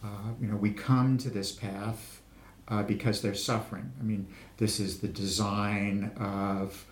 uh, 0.02 0.32
you 0.40 0.46
know, 0.46 0.56
we 0.56 0.70
come 0.70 1.18
to 1.18 1.28
this 1.28 1.52
path 1.52 2.22
uh, 2.68 2.82
because 2.82 3.20
there's 3.20 3.44
suffering. 3.44 3.92
I 4.00 4.04
mean, 4.04 4.26
this 4.56 4.80
is 4.80 5.00
the 5.00 5.08
design 5.08 6.12
of 6.18 6.86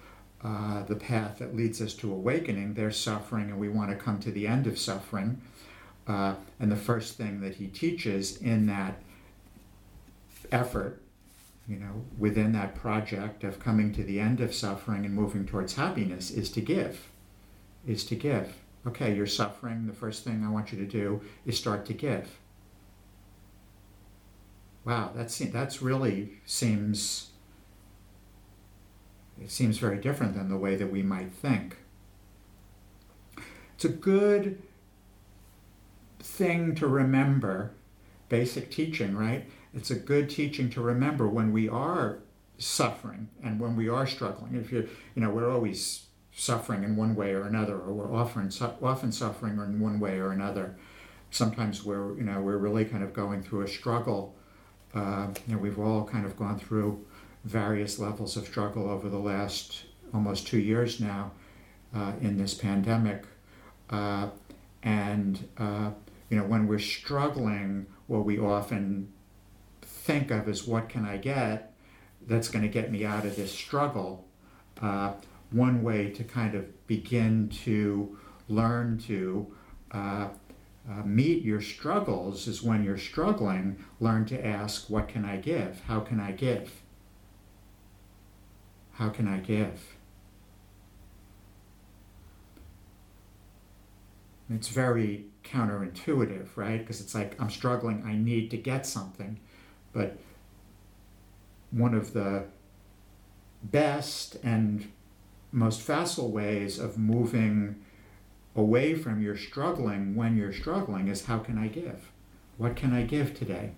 uh, 0.44 0.82
the 0.82 0.96
path 0.96 1.38
that 1.38 1.56
leads 1.56 1.80
us 1.80 1.94
to 1.94 2.12
awakening. 2.12 2.74
There's 2.74 2.98
suffering, 2.98 3.48
and 3.48 3.58
we 3.58 3.70
want 3.70 3.88
to 3.88 3.96
come 3.96 4.20
to 4.20 4.30
the 4.30 4.46
end 4.46 4.66
of 4.66 4.78
suffering. 4.78 5.40
Uh, 6.10 6.34
and 6.58 6.72
the 6.72 6.76
first 6.76 7.16
thing 7.16 7.40
that 7.40 7.54
he 7.54 7.68
teaches 7.68 8.38
in 8.38 8.66
that 8.66 9.00
effort 10.50 11.00
you 11.68 11.76
know, 11.76 12.02
within 12.18 12.50
that 12.50 12.74
project 12.74 13.44
of 13.44 13.60
coming 13.60 13.92
to 13.92 14.02
the 14.02 14.18
end 14.18 14.40
of 14.40 14.52
suffering 14.52 15.04
and 15.04 15.14
moving 15.14 15.46
towards 15.46 15.74
happiness 15.74 16.32
is 16.32 16.50
to 16.50 16.60
give. 16.60 17.06
Is 17.86 18.04
to 18.06 18.16
give. 18.16 18.56
Okay, 18.88 19.14
you're 19.14 19.28
suffering. 19.28 19.86
The 19.86 19.92
first 19.92 20.24
thing 20.24 20.44
I 20.44 20.50
want 20.50 20.72
you 20.72 20.78
to 20.78 20.84
do 20.84 21.20
is 21.46 21.56
start 21.56 21.86
to 21.86 21.92
give. 21.92 22.28
Wow, 24.84 25.12
that's 25.14 25.38
that's 25.38 25.80
really 25.80 26.40
seems 26.44 27.30
it 29.40 29.52
seems 29.52 29.78
very 29.78 29.98
different 29.98 30.34
than 30.34 30.48
the 30.48 30.56
way 30.56 30.74
that 30.74 30.90
we 30.90 31.04
might 31.04 31.32
think. 31.32 31.76
It's 33.76 33.84
a 33.84 33.90
good 33.90 34.60
thing 36.20 36.74
to 36.76 36.86
remember, 36.86 37.72
basic 38.28 38.70
teaching, 38.70 39.16
right? 39.16 39.46
it's 39.74 39.90
a 39.90 39.94
good 39.94 40.28
teaching 40.28 40.68
to 40.70 40.80
remember 40.80 41.28
when 41.28 41.52
we 41.52 41.68
are 41.68 42.18
suffering 42.58 43.28
and 43.42 43.60
when 43.60 43.76
we 43.76 43.88
are 43.88 44.06
struggling. 44.06 44.54
If 44.56 44.72
you're, 44.72 44.84
you 45.14 45.22
know, 45.22 45.30
we're 45.30 45.50
always 45.50 46.06
suffering 46.32 46.84
in 46.84 46.96
one 46.96 47.14
way 47.14 47.32
or 47.32 47.42
another, 47.42 47.74
or 47.76 47.92
we're 47.92 48.14
often 48.14 48.50
often 48.82 49.12
suffering 49.12 49.58
in 49.58 49.80
one 49.80 50.00
way 50.00 50.18
or 50.18 50.32
another. 50.32 50.76
Sometimes 51.30 51.84
we're, 51.84 52.16
you 52.16 52.24
know, 52.24 52.40
we're 52.40 52.58
really 52.58 52.84
kind 52.84 53.04
of 53.04 53.12
going 53.12 53.42
through 53.42 53.62
a 53.62 53.68
struggle. 53.68 54.34
Uh, 54.92 55.28
you 55.46 55.54
know, 55.54 55.60
we've 55.60 55.78
all 55.78 56.04
kind 56.04 56.26
of 56.26 56.36
gone 56.36 56.58
through 56.58 57.06
various 57.44 57.98
levels 57.98 58.36
of 58.36 58.46
struggle 58.46 58.90
over 58.90 59.08
the 59.08 59.18
last 59.18 59.84
almost 60.12 60.46
two 60.46 60.58
years 60.58 61.00
now 61.00 61.30
uh, 61.94 62.12
in 62.20 62.36
this 62.36 62.54
pandemic. 62.54 63.24
Uh, 63.88 64.28
and, 64.82 65.48
uh, 65.56 65.90
you 66.30 66.38
know, 66.38 66.44
when 66.44 66.66
we're 66.66 66.78
struggling, 66.78 67.86
what 68.06 68.24
we 68.24 68.38
often 68.38 69.12
think 69.82 70.30
of 70.30 70.48
is 70.48 70.66
what 70.66 70.88
can 70.88 71.04
I 71.04 71.16
get 71.16 71.74
that's 72.26 72.48
going 72.48 72.62
to 72.62 72.68
get 72.68 72.90
me 72.90 73.04
out 73.04 73.26
of 73.26 73.36
this 73.36 73.52
struggle. 73.52 74.26
Uh, 74.80 75.12
one 75.50 75.82
way 75.82 76.10
to 76.10 76.24
kind 76.24 76.54
of 76.54 76.86
begin 76.86 77.48
to 77.64 78.16
learn 78.48 78.98
to 78.98 79.52
uh, 79.90 80.28
uh, 80.88 81.02
meet 81.04 81.42
your 81.42 81.60
struggles 81.60 82.46
is 82.46 82.62
when 82.62 82.84
you're 82.84 82.96
struggling, 82.98 83.84
learn 83.98 84.24
to 84.26 84.46
ask, 84.46 84.88
What 84.88 85.08
can 85.08 85.24
I 85.24 85.36
give? 85.36 85.80
How 85.86 86.00
can 86.00 86.20
I 86.20 86.32
give? 86.32 86.82
How 88.92 89.08
can 89.08 89.26
I 89.26 89.38
give? 89.38 89.96
It's 94.52 94.68
very 94.68 95.26
counterintuitive, 95.44 96.48
right? 96.56 96.78
Because 96.78 97.00
it's 97.00 97.14
like, 97.14 97.40
I'm 97.40 97.50
struggling, 97.50 98.02
I 98.04 98.14
need 98.14 98.50
to 98.50 98.56
get 98.56 98.84
something. 98.86 99.38
But 99.92 100.18
one 101.70 101.94
of 101.94 102.12
the 102.12 102.44
best 103.62 104.36
and 104.42 104.90
most 105.52 105.80
facile 105.80 106.30
ways 106.30 106.78
of 106.78 106.98
moving 106.98 107.76
away 108.56 108.94
from 108.94 109.22
your 109.22 109.36
struggling 109.36 110.14
when 110.14 110.36
you're 110.36 110.52
struggling 110.52 111.08
is 111.08 111.26
how 111.26 111.38
can 111.38 111.58
I 111.58 111.68
give? 111.68 112.10
What 112.56 112.76
can 112.76 112.92
I 112.92 113.02
give 113.02 113.38
today? 113.38 113.72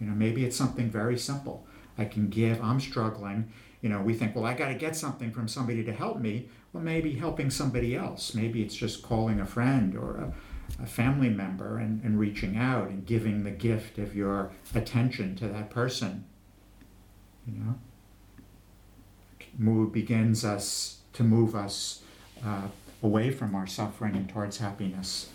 You 0.00 0.06
know, 0.06 0.14
maybe 0.14 0.44
it's 0.44 0.56
something 0.56 0.90
very 0.90 1.18
simple. 1.18 1.66
I 1.98 2.04
can 2.04 2.28
give, 2.28 2.62
I'm 2.62 2.80
struggling. 2.80 3.52
You 3.82 3.88
know, 3.88 4.00
we 4.00 4.14
think, 4.14 4.34
well, 4.34 4.44
I 4.44 4.54
got 4.54 4.68
to 4.68 4.74
get 4.74 4.96
something 4.96 5.30
from 5.30 5.48
somebody 5.48 5.84
to 5.84 5.92
help 5.92 6.18
me. 6.18 6.48
Well, 6.72 6.82
maybe 6.82 7.14
helping 7.14 7.50
somebody 7.50 7.94
else. 7.94 8.34
Maybe 8.34 8.62
it's 8.62 8.74
just 8.74 9.02
calling 9.02 9.40
a 9.40 9.46
friend 9.46 9.96
or 9.96 10.16
a, 10.16 10.82
a 10.82 10.86
family 10.86 11.28
member 11.28 11.78
and, 11.78 12.02
and 12.02 12.18
reaching 12.18 12.56
out 12.56 12.88
and 12.88 13.06
giving 13.06 13.44
the 13.44 13.50
gift 13.50 13.98
of 13.98 14.16
your 14.16 14.50
attention 14.74 15.36
to 15.36 15.48
that 15.48 15.70
person. 15.70 16.24
You 17.46 17.58
know, 17.58 17.74
move 19.58 19.92
begins 19.92 20.44
us 20.44 20.98
to 21.12 21.22
move 21.22 21.54
us 21.54 22.02
uh, 22.44 22.68
away 23.02 23.30
from 23.30 23.54
our 23.54 23.66
suffering 23.66 24.16
and 24.16 24.28
towards 24.28 24.58
happiness. 24.58 25.30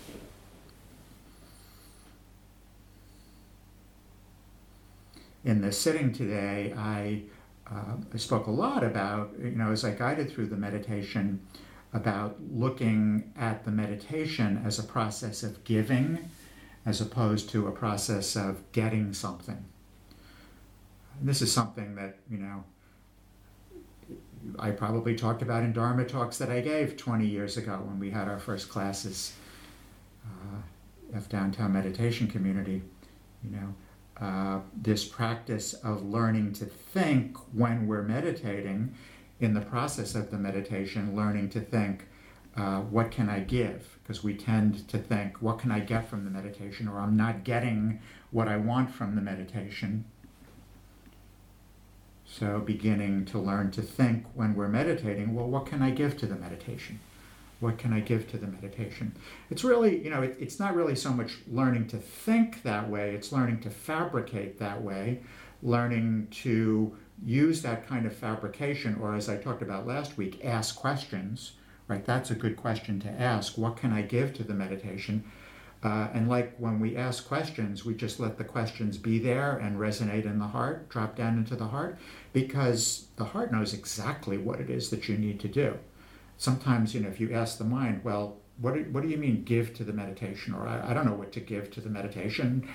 In 5.43 5.61
the 5.61 5.71
sitting 5.71 6.13
today, 6.13 6.73
I, 6.77 7.23
uh, 7.73 7.95
I 8.13 8.17
spoke 8.17 8.47
a 8.47 8.51
lot 8.51 8.83
about, 8.83 9.31
you 9.39 9.51
know, 9.51 9.71
as 9.71 9.85
I 9.85 9.91
guided 9.91 10.31
through 10.31 10.47
the 10.47 10.57
meditation, 10.57 11.41
about 11.93 12.37
looking 12.51 13.33
at 13.37 13.65
the 13.65 13.71
meditation 13.71 14.61
as 14.65 14.79
a 14.79 14.83
process 14.83 15.43
of 15.43 15.63
giving 15.63 16.29
as 16.85 17.01
opposed 17.01 17.49
to 17.49 17.67
a 17.67 17.71
process 17.71 18.35
of 18.35 18.71
getting 18.71 19.13
something. 19.13 19.65
And 21.19 21.29
this 21.29 21.41
is 21.41 21.51
something 21.51 21.95
that, 21.95 22.17
you 22.29 22.37
know, 22.37 22.63
I 24.57 24.71
probably 24.71 25.15
talked 25.15 25.41
about 25.41 25.63
in 25.63 25.73
Dharma 25.73 26.05
talks 26.05 26.37
that 26.39 26.49
I 26.49 26.61
gave 26.61 26.97
20 26.97 27.27
years 27.27 27.57
ago 27.57 27.79
when 27.83 27.99
we 27.99 28.09
had 28.09 28.27
our 28.27 28.39
first 28.39 28.69
classes 28.69 29.33
uh, 30.25 31.17
of 31.17 31.29
downtown 31.29 31.73
meditation 31.73 32.27
community. 32.27 32.81
You 33.43 33.51
know, 33.51 33.75
uh, 34.21 34.59
this 34.75 35.03
practice 35.03 35.73
of 35.73 36.03
learning 36.03 36.53
to 36.53 36.65
think 36.65 37.35
when 37.53 37.87
we're 37.87 38.03
meditating 38.03 38.93
in 39.39 39.55
the 39.55 39.61
process 39.61 40.13
of 40.13 40.29
the 40.29 40.37
meditation, 40.37 41.15
learning 41.15 41.49
to 41.49 41.59
think, 41.59 42.05
uh, 42.55 42.81
what 42.81 43.09
can 43.09 43.29
I 43.29 43.39
give? 43.39 43.97
Because 44.03 44.23
we 44.23 44.35
tend 44.35 44.87
to 44.89 44.99
think, 44.99 45.41
what 45.41 45.57
can 45.57 45.71
I 45.71 45.79
get 45.79 46.07
from 46.07 46.23
the 46.25 46.29
meditation? 46.29 46.87
Or 46.87 46.99
I'm 46.99 47.17
not 47.17 47.43
getting 47.43 47.99
what 48.29 48.47
I 48.47 48.57
want 48.57 48.91
from 48.91 49.15
the 49.15 49.21
meditation. 49.21 50.05
So, 52.25 52.59
beginning 52.59 53.25
to 53.25 53.39
learn 53.39 53.71
to 53.71 53.81
think 53.81 54.25
when 54.35 54.53
we're 54.53 54.69
meditating, 54.69 55.33
well, 55.33 55.47
what 55.47 55.65
can 55.65 55.81
I 55.81 55.89
give 55.89 56.15
to 56.17 56.27
the 56.27 56.35
meditation? 56.35 56.99
What 57.61 57.77
can 57.77 57.93
I 57.93 57.99
give 57.99 58.29
to 58.31 58.37
the 58.37 58.47
meditation? 58.47 59.15
It's 59.51 59.63
really, 59.63 60.03
you 60.03 60.09
know, 60.09 60.23
it, 60.23 60.35
it's 60.39 60.59
not 60.59 60.75
really 60.75 60.95
so 60.95 61.13
much 61.13 61.37
learning 61.47 61.87
to 61.89 61.97
think 61.97 62.63
that 62.63 62.89
way, 62.89 63.13
it's 63.13 63.31
learning 63.31 63.61
to 63.61 63.69
fabricate 63.69 64.57
that 64.57 64.81
way, 64.81 65.21
learning 65.61 66.27
to 66.31 66.97
use 67.23 67.61
that 67.61 67.87
kind 67.87 68.07
of 68.07 68.15
fabrication, 68.15 68.97
or 68.99 69.13
as 69.13 69.29
I 69.29 69.37
talked 69.37 69.61
about 69.61 69.85
last 69.85 70.17
week, 70.17 70.43
ask 70.43 70.75
questions, 70.75 71.53
right? 71.87 72.03
That's 72.03 72.31
a 72.31 72.35
good 72.35 72.57
question 72.57 72.99
to 73.01 73.09
ask. 73.09 73.59
What 73.59 73.77
can 73.77 73.93
I 73.93 74.01
give 74.01 74.33
to 74.33 74.43
the 74.43 74.55
meditation? 74.55 75.23
Uh, 75.83 76.07
and 76.13 76.27
like 76.27 76.55
when 76.57 76.79
we 76.79 76.97
ask 76.97 77.27
questions, 77.27 77.85
we 77.85 77.93
just 77.93 78.19
let 78.19 78.39
the 78.39 78.43
questions 78.43 78.97
be 78.97 79.19
there 79.19 79.57
and 79.57 79.77
resonate 79.79 80.25
in 80.25 80.39
the 80.39 80.47
heart, 80.47 80.89
drop 80.89 81.15
down 81.15 81.37
into 81.37 81.55
the 81.55 81.67
heart, 81.67 81.99
because 82.33 83.07
the 83.17 83.25
heart 83.25 83.51
knows 83.51 83.75
exactly 83.75 84.39
what 84.39 84.59
it 84.59 84.69
is 84.71 84.89
that 84.89 85.07
you 85.07 85.15
need 85.15 85.39
to 85.39 85.47
do. 85.47 85.77
Sometimes, 86.41 86.95
you 86.95 87.01
know, 87.01 87.07
if 87.07 87.19
you 87.19 87.31
ask 87.33 87.59
the 87.59 87.63
mind, 87.63 88.01
well, 88.03 88.37
what 88.59 88.73
do, 88.73 88.83
what 88.91 89.03
do 89.03 89.09
you 89.09 89.17
mean 89.17 89.43
give 89.43 89.75
to 89.75 89.83
the 89.83 89.93
meditation? 89.93 90.55
Or 90.55 90.67
I, 90.67 90.89
I 90.89 90.93
don't 90.95 91.05
know 91.05 91.13
what 91.13 91.31
to 91.33 91.39
give 91.39 91.69
to 91.69 91.81
the 91.81 91.89
meditation. 91.89 92.67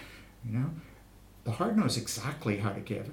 You 0.44 0.52
know, 0.56 0.70
the 1.42 1.50
heart 1.50 1.76
knows 1.76 1.96
exactly 1.96 2.58
how 2.58 2.70
to 2.70 2.78
give. 2.78 3.12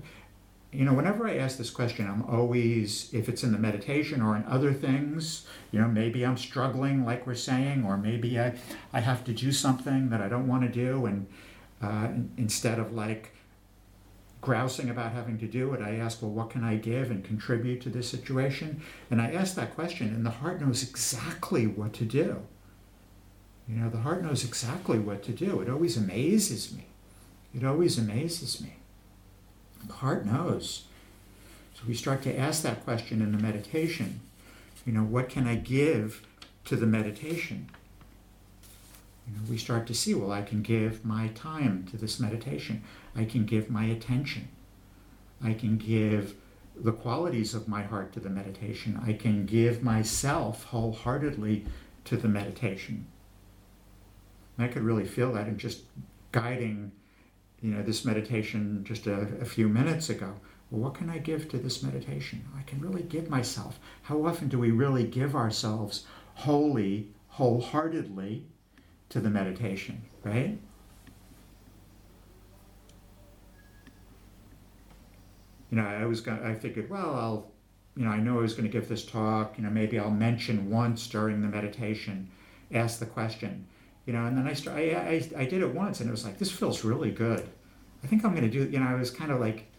You 0.71 0.85
know, 0.85 0.93
whenever 0.93 1.27
I 1.27 1.37
ask 1.37 1.57
this 1.57 1.71
question, 1.71 2.07
I'm 2.07 2.21
always, 2.29 3.11
if 3.11 3.29
it's 3.29 3.43
in 3.43 3.51
the 3.51 3.57
meditation 3.57 4.21
or 4.21 4.35
in 4.35 4.43
other 4.43 4.73
things, 4.73 5.47
you 5.71 5.81
know, 5.81 5.87
maybe 5.87 6.23
I'm 6.23 6.37
struggling, 6.37 7.03
like 7.03 7.25
we're 7.25 7.33
saying, 7.33 7.83
or 7.83 7.97
maybe 7.97 8.39
I, 8.39 8.53
I 8.93 8.99
have 8.99 9.23
to 9.23 9.33
do 9.33 9.51
something 9.51 10.11
that 10.11 10.21
I 10.21 10.29
don't 10.29 10.47
want 10.47 10.61
to 10.61 10.69
do, 10.69 11.07
and 11.07 11.25
uh, 11.81 12.09
instead 12.37 12.77
of 12.77 12.93
like 12.93 13.33
grousing 14.43 14.89
about 14.89 15.13
having 15.13 15.39
to 15.39 15.47
do 15.47 15.73
it, 15.73 15.81
I 15.81 15.95
ask, 15.95 16.21
well, 16.21 16.31
what 16.31 16.49
can 16.49 16.63
I 16.63 16.75
give 16.75 17.09
and 17.09 17.23
contribute 17.23 17.81
to 17.81 17.89
this 17.89 18.09
situation? 18.09 18.81
And 19.09 19.21
I 19.21 19.31
ask 19.31 19.55
that 19.55 19.73
question, 19.73 20.09
and 20.09 20.25
the 20.25 20.29
heart 20.29 20.61
knows 20.61 20.83
exactly 20.83 21.65
what 21.65 21.93
to 21.93 22.05
do. 22.05 22.43
You 23.67 23.77
know, 23.77 23.89
the 23.89 23.99
heart 23.99 24.21
knows 24.21 24.43
exactly 24.43 24.99
what 24.99 25.23
to 25.23 25.31
do. 25.31 25.61
It 25.61 25.69
always 25.69 25.95
amazes 25.95 26.73
me. 26.73 26.85
It 27.55 27.63
always 27.63 27.97
amazes 27.97 28.61
me. 28.61 28.75
The 29.87 29.93
heart 29.93 30.25
knows. 30.25 30.83
So 31.73 31.83
we 31.87 31.93
start 31.93 32.21
to 32.23 32.37
ask 32.37 32.61
that 32.63 32.83
question 32.83 33.21
in 33.21 33.31
the 33.31 33.41
meditation. 33.41 34.19
You 34.85 34.91
know, 34.91 35.03
what 35.03 35.29
can 35.29 35.47
I 35.47 35.55
give 35.55 36.25
to 36.65 36.75
the 36.75 36.85
meditation? 36.85 37.69
You 39.27 39.35
know, 39.35 39.41
we 39.49 39.57
start 39.57 39.87
to 39.87 39.93
see, 39.93 40.13
well, 40.13 40.31
I 40.31 40.41
can 40.41 40.61
give 40.61 41.05
my 41.05 41.29
time 41.29 41.85
to 41.91 41.97
this 41.97 42.19
meditation. 42.19 42.83
I 43.15 43.25
can 43.25 43.45
give 43.45 43.69
my 43.69 43.85
attention. 43.85 44.49
I 45.41 45.53
can 45.53 45.77
give 45.77 46.35
the 46.75 46.91
qualities 46.91 47.53
of 47.53 47.67
my 47.67 47.83
heart 47.83 48.11
to 48.13 48.19
the 48.19 48.29
meditation. 48.29 48.99
I 49.05 49.13
can 49.13 49.45
give 49.45 49.83
myself 49.83 50.65
wholeheartedly 50.65 51.65
to 52.05 52.17
the 52.17 52.27
meditation. 52.27 53.05
I 54.57 54.67
could 54.67 54.83
really 54.83 55.05
feel 55.05 55.33
that 55.33 55.47
in 55.47 55.57
just 55.57 55.83
guiding, 56.31 56.91
you 57.61 57.71
know, 57.71 57.83
this 57.83 58.05
meditation 58.05 58.83
just 58.83 59.07
a, 59.07 59.27
a 59.39 59.45
few 59.45 59.67
minutes 59.67 60.09
ago. 60.09 60.35
Well, 60.69 60.81
what 60.81 60.95
can 60.95 61.09
I 61.09 61.19
give 61.19 61.49
to 61.49 61.57
this 61.57 61.83
meditation? 61.83 62.45
I 62.57 62.63
can 62.63 62.81
really 62.81 63.03
give 63.03 63.29
myself. 63.29 63.79
How 64.03 64.25
often 64.25 64.47
do 64.49 64.59
we 64.59 64.71
really 64.71 65.05
give 65.05 65.35
ourselves 65.35 66.05
wholly, 66.35 67.09
wholeheartedly 67.29 68.45
to 69.13 69.19
the 69.19 69.29
meditation, 69.29 70.01
right? 70.23 70.57
You 75.71 75.77
know, 75.77 75.85
I 75.85 76.05
was 76.05 76.21
going 76.21 76.43
I 76.43 76.53
figured, 76.53 76.89
well, 76.89 77.15
I'll, 77.15 77.51
you 77.95 78.05
know, 78.05 78.11
I 78.11 78.17
know 78.17 78.37
I 78.39 78.41
was 78.41 78.53
going 78.53 78.69
to 78.69 78.71
give 78.71 78.87
this 78.89 79.05
talk, 79.05 79.57
you 79.57 79.63
know, 79.63 79.69
maybe 79.69 79.97
I'll 79.97 80.11
mention 80.11 80.69
once 80.69 81.07
during 81.07 81.41
the 81.41 81.47
meditation, 81.47 82.29
ask 82.71 82.99
the 82.99 83.05
question 83.05 83.67
you 84.05 84.13
know, 84.13 84.25
and 84.25 84.37
then 84.37 84.47
I, 84.47 84.53
start, 84.53 84.77
I, 84.77 84.81
I, 84.91 85.29
I 85.37 85.45
did 85.45 85.61
it 85.61 85.73
once 85.73 85.99
and 85.99 86.09
it 86.09 86.11
was 86.11 86.25
like, 86.25 86.37
this 86.37 86.51
feels 86.51 86.83
really 86.83 87.11
good. 87.11 87.47
I 88.03 88.07
think 88.07 88.25
I'm 88.25 88.31
going 88.31 88.49
to 88.49 88.49
do, 88.49 88.69
you 88.69 88.79
know, 88.79 88.85
I 88.85 88.95
was 88.95 89.09
kind 89.09 89.31
of 89.31 89.39
like 89.39 89.71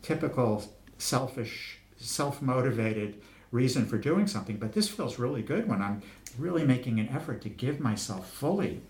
typical 0.00 0.64
selfish, 0.96 1.78
self-motivated 1.96 3.20
reason 3.50 3.86
for 3.86 3.98
doing 3.98 4.26
something, 4.26 4.56
but 4.56 4.72
this 4.72 4.88
feels 4.88 5.18
really 5.18 5.42
good 5.42 5.68
when 5.68 5.80
I'm 5.80 6.02
really 6.36 6.64
making 6.64 7.00
an 7.00 7.08
effort 7.08 7.40
to 7.42 7.48
give 7.48 7.80
myself 7.80 8.30
fully, 8.30 8.82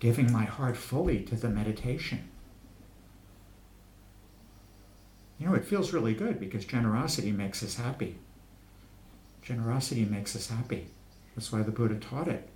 giving 0.00 0.32
my 0.32 0.44
heart 0.44 0.76
fully 0.76 1.22
to 1.24 1.36
the 1.36 1.48
meditation. 1.48 2.28
You 5.38 5.48
know, 5.48 5.54
it 5.54 5.64
feels 5.64 5.92
really 5.92 6.14
good 6.14 6.40
because 6.40 6.64
generosity 6.64 7.32
makes 7.32 7.62
us 7.62 7.76
happy. 7.76 8.16
Generosity 9.42 10.04
makes 10.04 10.34
us 10.34 10.48
happy. 10.48 10.86
That's 11.34 11.52
why 11.52 11.62
the 11.62 11.72
Buddha 11.72 11.96
taught 11.96 12.28
it. 12.28 12.48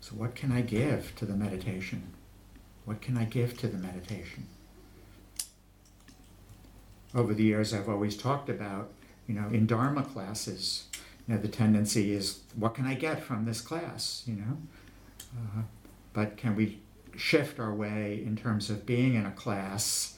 So, 0.00 0.14
what 0.16 0.34
can 0.34 0.50
I 0.50 0.62
give 0.62 1.14
to 1.16 1.26
the 1.26 1.36
meditation? 1.36 2.14
What 2.84 3.00
can 3.00 3.16
I 3.16 3.24
give 3.24 3.56
to 3.58 3.68
the 3.68 3.78
meditation? 3.78 4.48
Over 7.14 7.34
the 7.34 7.44
years, 7.44 7.74
I've 7.74 7.88
always 7.88 8.16
talked 8.16 8.48
about, 8.48 8.90
you 9.26 9.34
know, 9.34 9.48
in 9.48 9.66
Dharma 9.66 10.02
classes, 10.02 10.84
you 11.26 11.34
know, 11.34 11.40
the 11.40 11.48
tendency 11.48 12.12
is, 12.12 12.40
what 12.54 12.74
can 12.74 12.86
I 12.86 12.94
get 12.94 13.22
from 13.22 13.44
this 13.44 13.60
class, 13.60 14.22
you 14.26 14.34
know? 14.34 14.58
Uh, 15.36 15.62
but 16.12 16.36
can 16.36 16.56
we 16.56 16.80
shift 17.16 17.60
our 17.60 17.74
way 17.74 18.22
in 18.24 18.36
terms 18.36 18.70
of 18.70 18.86
being 18.86 19.14
in 19.14 19.26
a 19.26 19.30
class 19.30 20.16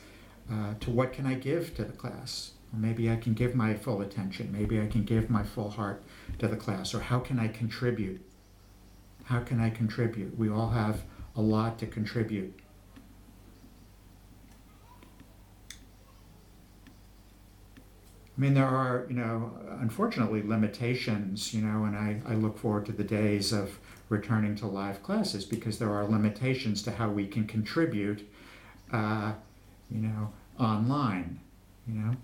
uh, 0.51 0.75
to 0.81 0.91
what 0.91 1.13
can 1.13 1.27
I 1.27 1.35
give 1.35 1.75
to 1.77 1.85
the 1.85 1.93
class? 1.93 2.53
Or 2.73 2.79
maybe 2.79 3.11
I 3.11 3.17
can 3.17 3.35
give 3.35 3.55
my 3.55 3.75
full 3.75 4.01
attention. 4.01 4.51
Maybe 4.53 4.81
I 4.81 4.87
can 4.87 5.05
give 5.05 5.29
my 5.29 5.43
full 5.43 5.71
heart 5.71 6.03
to 6.39 6.49
the 6.49 6.57
class. 6.57 6.95
Or 6.95 7.01
how 7.01 7.19
can 7.19 7.39
I 7.39 7.49
contribute 7.49 8.25
how 9.25 9.41
can 9.41 9.61
I 9.61 9.71
contribute? 9.71 10.39
We 10.39 10.51
all 10.51 10.71
have 10.71 11.03
a 11.37 11.41
lot 11.41 11.79
to 11.79 11.87
contribute. 11.87 12.59
I 18.37 18.41
mean, 18.41 18.55
there 18.55 18.67
are, 18.67 19.07
you 19.09 19.15
know, 19.15 19.53
unfortunately 19.81 20.43
limitations, 20.43 21.55
you 21.55 21.63
know, 21.63 21.85
and 21.85 21.97
I, 21.97 22.21
I 22.27 22.35
look 22.35 22.59
forward 22.59 22.87
to 22.87 22.93
the 22.93 23.05
days 23.05 23.53
of 23.53 23.79
returning 24.09 24.57
to 24.57 24.67
live 24.67 25.03
classes 25.03 25.45
because 25.45 25.79
there 25.79 25.93
are 25.93 26.05
limitations 26.05 26.83
to 26.83 26.91
how 26.91 27.11
we 27.11 27.27
can 27.29 27.47
contribute, 27.47 28.29
uh, 28.93 29.33
you 29.91 30.01
know, 30.01 30.33
online, 30.59 31.39
you 31.87 31.95
know 31.95 32.17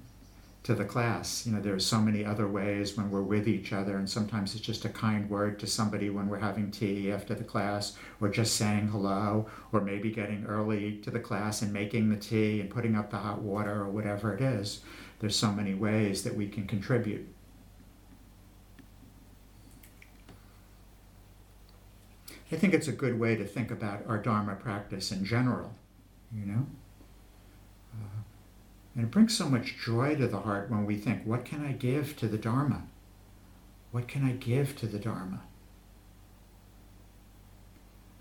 to 0.62 0.74
the 0.74 0.84
class. 0.84 1.46
You 1.46 1.52
know, 1.52 1.60
there 1.60 1.74
are 1.74 1.80
so 1.80 2.00
many 2.00 2.24
other 2.24 2.46
ways 2.46 2.96
when 2.96 3.10
we're 3.10 3.22
with 3.22 3.48
each 3.48 3.72
other, 3.72 3.96
and 3.96 4.08
sometimes 4.08 4.54
it's 4.54 4.64
just 4.64 4.84
a 4.84 4.88
kind 4.88 5.28
word 5.30 5.58
to 5.60 5.66
somebody 5.66 6.10
when 6.10 6.28
we're 6.28 6.38
having 6.38 6.70
tea 6.70 7.10
after 7.10 7.34
the 7.34 7.44
class, 7.44 7.96
or 8.20 8.28
just 8.28 8.56
saying 8.56 8.88
hello, 8.88 9.48
or 9.72 9.80
maybe 9.80 10.10
getting 10.10 10.44
early 10.46 10.98
to 10.98 11.10
the 11.10 11.20
class 11.20 11.62
and 11.62 11.72
making 11.72 12.10
the 12.10 12.16
tea 12.16 12.60
and 12.60 12.70
putting 12.70 12.94
up 12.94 13.10
the 13.10 13.16
hot 13.16 13.40
water 13.40 13.82
or 13.82 13.88
whatever 13.88 14.34
it 14.34 14.40
is. 14.40 14.80
There's 15.20 15.36
so 15.36 15.52
many 15.52 15.74
ways 15.74 16.24
that 16.24 16.34
we 16.34 16.48
can 16.48 16.66
contribute. 16.66 17.28
I 22.52 22.56
think 22.56 22.74
it's 22.74 22.88
a 22.88 22.92
good 22.92 23.20
way 23.20 23.36
to 23.36 23.44
think 23.44 23.70
about 23.70 24.04
our 24.08 24.18
Dharma 24.18 24.56
practice 24.56 25.12
in 25.12 25.24
general, 25.24 25.72
you 26.34 26.44
know? 26.44 26.66
Uh, 27.94 28.22
and 28.96 29.04
it 29.04 29.10
brings 29.10 29.36
so 29.36 29.48
much 29.48 29.76
joy 29.84 30.16
to 30.16 30.26
the 30.26 30.40
heart 30.40 30.68
when 30.68 30.84
we 30.84 30.96
think, 30.96 31.24
what 31.24 31.44
can 31.44 31.64
I 31.64 31.72
give 31.72 32.16
to 32.16 32.26
the 32.26 32.38
Dharma? 32.38 32.82
What 33.92 34.08
can 34.08 34.24
I 34.24 34.32
give 34.32 34.74
to 34.76 34.86
the 34.86 34.98
Dharma? 34.98 35.42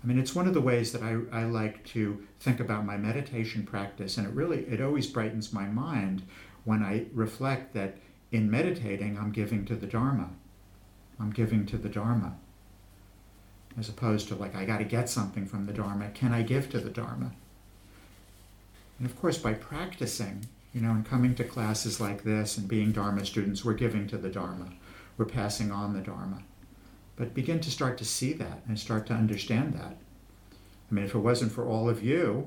I 0.02 0.06
mean, 0.06 0.18
it's 0.18 0.34
one 0.34 0.46
of 0.46 0.54
the 0.54 0.60
ways 0.60 0.92
that 0.92 1.02
I, 1.02 1.18
I 1.32 1.44
like 1.44 1.84
to 1.86 2.24
think 2.38 2.60
about 2.60 2.86
my 2.86 2.96
meditation 2.96 3.64
practice, 3.64 4.16
and 4.16 4.26
it 4.26 4.32
really, 4.32 4.60
it 4.60 4.80
always 4.80 5.06
brightens 5.06 5.52
my 5.52 5.66
mind 5.66 6.22
when 6.64 6.82
I 6.82 7.06
reflect 7.12 7.74
that 7.74 7.96
in 8.32 8.50
meditating, 8.50 9.18
I'm 9.18 9.32
giving 9.32 9.64
to 9.66 9.74
the 9.74 9.86
Dharma. 9.86 10.30
I'm 11.18 11.30
giving 11.30 11.66
to 11.66 11.76
the 11.76 11.88
Dharma. 11.88 12.36
As 13.78 13.88
opposed 13.88 14.28
to 14.28 14.34
like, 14.34 14.54
I 14.54 14.64
got 14.64 14.78
to 14.78 14.84
get 14.84 15.08
something 15.08 15.46
from 15.46 15.66
the 15.66 15.72
Dharma. 15.72 16.10
Can 16.10 16.32
I 16.32 16.42
give 16.42 16.70
to 16.70 16.80
the 16.80 16.90
Dharma? 16.90 17.32
And 18.98 19.08
of 19.08 19.18
course, 19.20 19.38
by 19.38 19.54
practicing, 19.54 20.46
you 20.74 20.80
know, 20.80 20.90
and 20.90 21.06
coming 21.06 21.34
to 21.36 21.44
classes 21.44 22.00
like 22.00 22.22
this 22.22 22.58
and 22.58 22.68
being 22.68 22.92
Dharma 22.92 23.24
students, 23.24 23.64
we're 23.64 23.74
giving 23.74 24.06
to 24.08 24.18
the 24.18 24.28
Dharma. 24.28 24.72
We're 25.16 25.24
passing 25.24 25.70
on 25.72 25.94
the 25.94 26.00
Dharma. 26.00 26.42
But 27.16 27.34
begin 27.34 27.60
to 27.60 27.70
start 27.70 27.98
to 27.98 28.04
see 28.04 28.32
that 28.34 28.62
and 28.66 28.78
start 28.78 29.06
to 29.06 29.14
understand 29.14 29.74
that. 29.74 29.96
I 30.90 30.94
mean, 30.94 31.04
if 31.04 31.14
it 31.14 31.18
wasn't 31.18 31.52
for 31.52 31.64
all 31.64 31.88
of 31.88 32.02
you, 32.02 32.44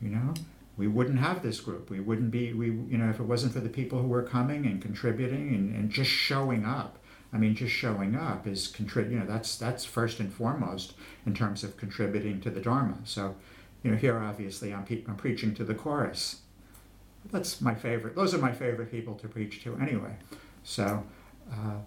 you 0.00 0.08
know, 0.08 0.34
we 0.82 0.88
wouldn't 0.88 1.18
have 1.18 1.42
this 1.42 1.60
group. 1.60 1.90
We 1.90 2.00
wouldn't 2.00 2.30
be, 2.30 2.52
we, 2.52 2.66
you 2.66 2.98
know, 2.98 3.08
if 3.08 3.20
it 3.20 3.24
wasn't 3.24 3.52
for 3.52 3.60
the 3.60 3.68
people 3.68 4.00
who 4.02 4.08
were 4.08 4.22
coming 4.22 4.66
and 4.66 4.82
contributing 4.82 5.54
and, 5.54 5.74
and 5.74 5.90
just 5.90 6.10
showing 6.10 6.64
up. 6.64 6.98
I 7.32 7.38
mean, 7.38 7.54
just 7.54 7.72
showing 7.72 8.14
up 8.16 8.46
is 8.46 8.68
contribute. 8.68 9.14
You 9.14 9.20
know, 9.20 9.26
that's 9.26 9.56
that's 9.56 9.84
first 9.84 10.20
and 10.20 10.32
foremost 10.32 10.94
in 11.24 11.34
terms 11.34 11.64
of 11.64 11.76
contributing 11.76 12.40
to 12.42 12.50
the 12.50 12.60
Dharma. 12.60 12.98
So, 13.04 13.36
you 13.82 13.90
know, 13.90 13.96
here 13.96 14.18
obviously 14.18 14.74
I'm, 14.74 14.84
pe- 14.84 15.04
I'm 15.08 15.16
preaching 15.16 15.54
to 15.54 15.64
the 15.64 15.74
chorus 15.74 16.42
that's 17.30 17.60
my 17.60 17.74
favorite. 17.74 18.16
Those 18.16 18.34
are 18.34 18.38
my 18.38 18.52
favorite 18.52 18.90
people 18.90 19.14
to 19.16 19.28
preach 19.28 19.62
to 19.64 19.76
anyway. 19.76 20.16
So 20.64 21.04
uh, 21.50 21.78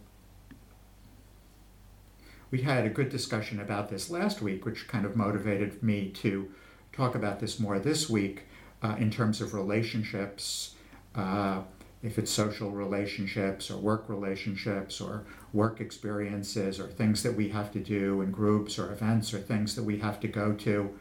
we 2.51 2.61
had 2.61 2.85
a 2.85 2.89
good 2.89 3.09
discussion 3.09 3.59
about 3.59 3.89
this 3.89 4.09
last 4.09 4.41
week, 4.41 4.65
which 4.65 4.87
kind 4.87 5.05
of 5.05 5.15
motivated 5.15 5.83
me 5.83 6.09
to 6.11 6.51
talk 6.93 7.15
about 7.15 7.39
this 7.39 7.59
more 7.59 7.79
this 7.79 8.09
week 8.09 8.43
uh, 8.81 8.95
in 8.97 9.09
terms 9.09 9.41
of 9.41 9.53
relationships. 9.53 10.75
Uh, 11.15 11.61
if 12.03 12.19
it's 12.19 12.29
social 12.29 12.69
relationships 12.69 13.71
or 13.71 13.77
work 13.77 14.07
relationships 14.09 15.01
or 15.01 15.23
work 15.53 15.81
experiences 15.81 16.79
or 16.79 16.87
things 16.87 17.23
that 17.23 17.33
we 17.33 17.49
have 17.49 17.71
to 17.71 17.79
do 17.79 18.21
in 18.21 18.29
groups 18.29 18.77
or 18.77 18.91
events 18.91 19.33
or 19.33 19.39
things 19.39 19.75
that 19.75 19.83
we 19.83 19.97
have 19.97 20.19
to 20.19 20.27
go 20.27 20.53
to. 20.53 20.93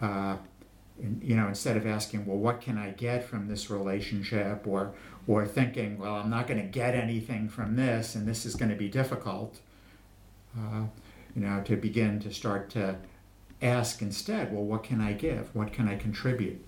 Uh, 0.00 0.36
in, 0.98 1.20
you 1.22 1.36
know, 1.36 1.48
instead 1.48 1.76
of 1.76 1.86
asking, 1.86 2.26
well, 2.26 2.36
what 2.36 2.60
can 2.60 2.78
I 2.78 2.90
get 2.90 3.24
from 3.24 3.48
this 3.48 3.70
relationship, 3.70 4.66
or 4.66 4.92
or 5.26 5.46
thinking, 5.46 5.98
well, 5.98 6.16
I'm 6.16 6.30
not 6.30 6.46
going 6.46 6.60
to 6.60 6.66
get 6.66 6.94
anything 6.94 7.48
from 7.48 7.76
this, 7.76 8.14
and 8.14 8.26
this 8.26 8.44
is 8.44 8.54
going 8.54 8.70
to 8.70 8.76
be 8.76 8.88
difficult. 8.88 9.60
Uh, 10.58 10.84
you 11.34 11.42
know, 11.42 11.62
to 11.64 11.76
begin 11.76 12.18
to 12.20 12.32
start 12.32 12.70
to 12.70 12.96
ask 13.62 14.02
instead, 14.02 14.52
well, 14.52 14.64
what 14.64 14.82
can 14.82 15.00
I 15.00 15.12
give? 15.12 15.54
What 15.54 15.72
can 15.72 15.88
I 15.88 15.96
contribute? 15.96 16.64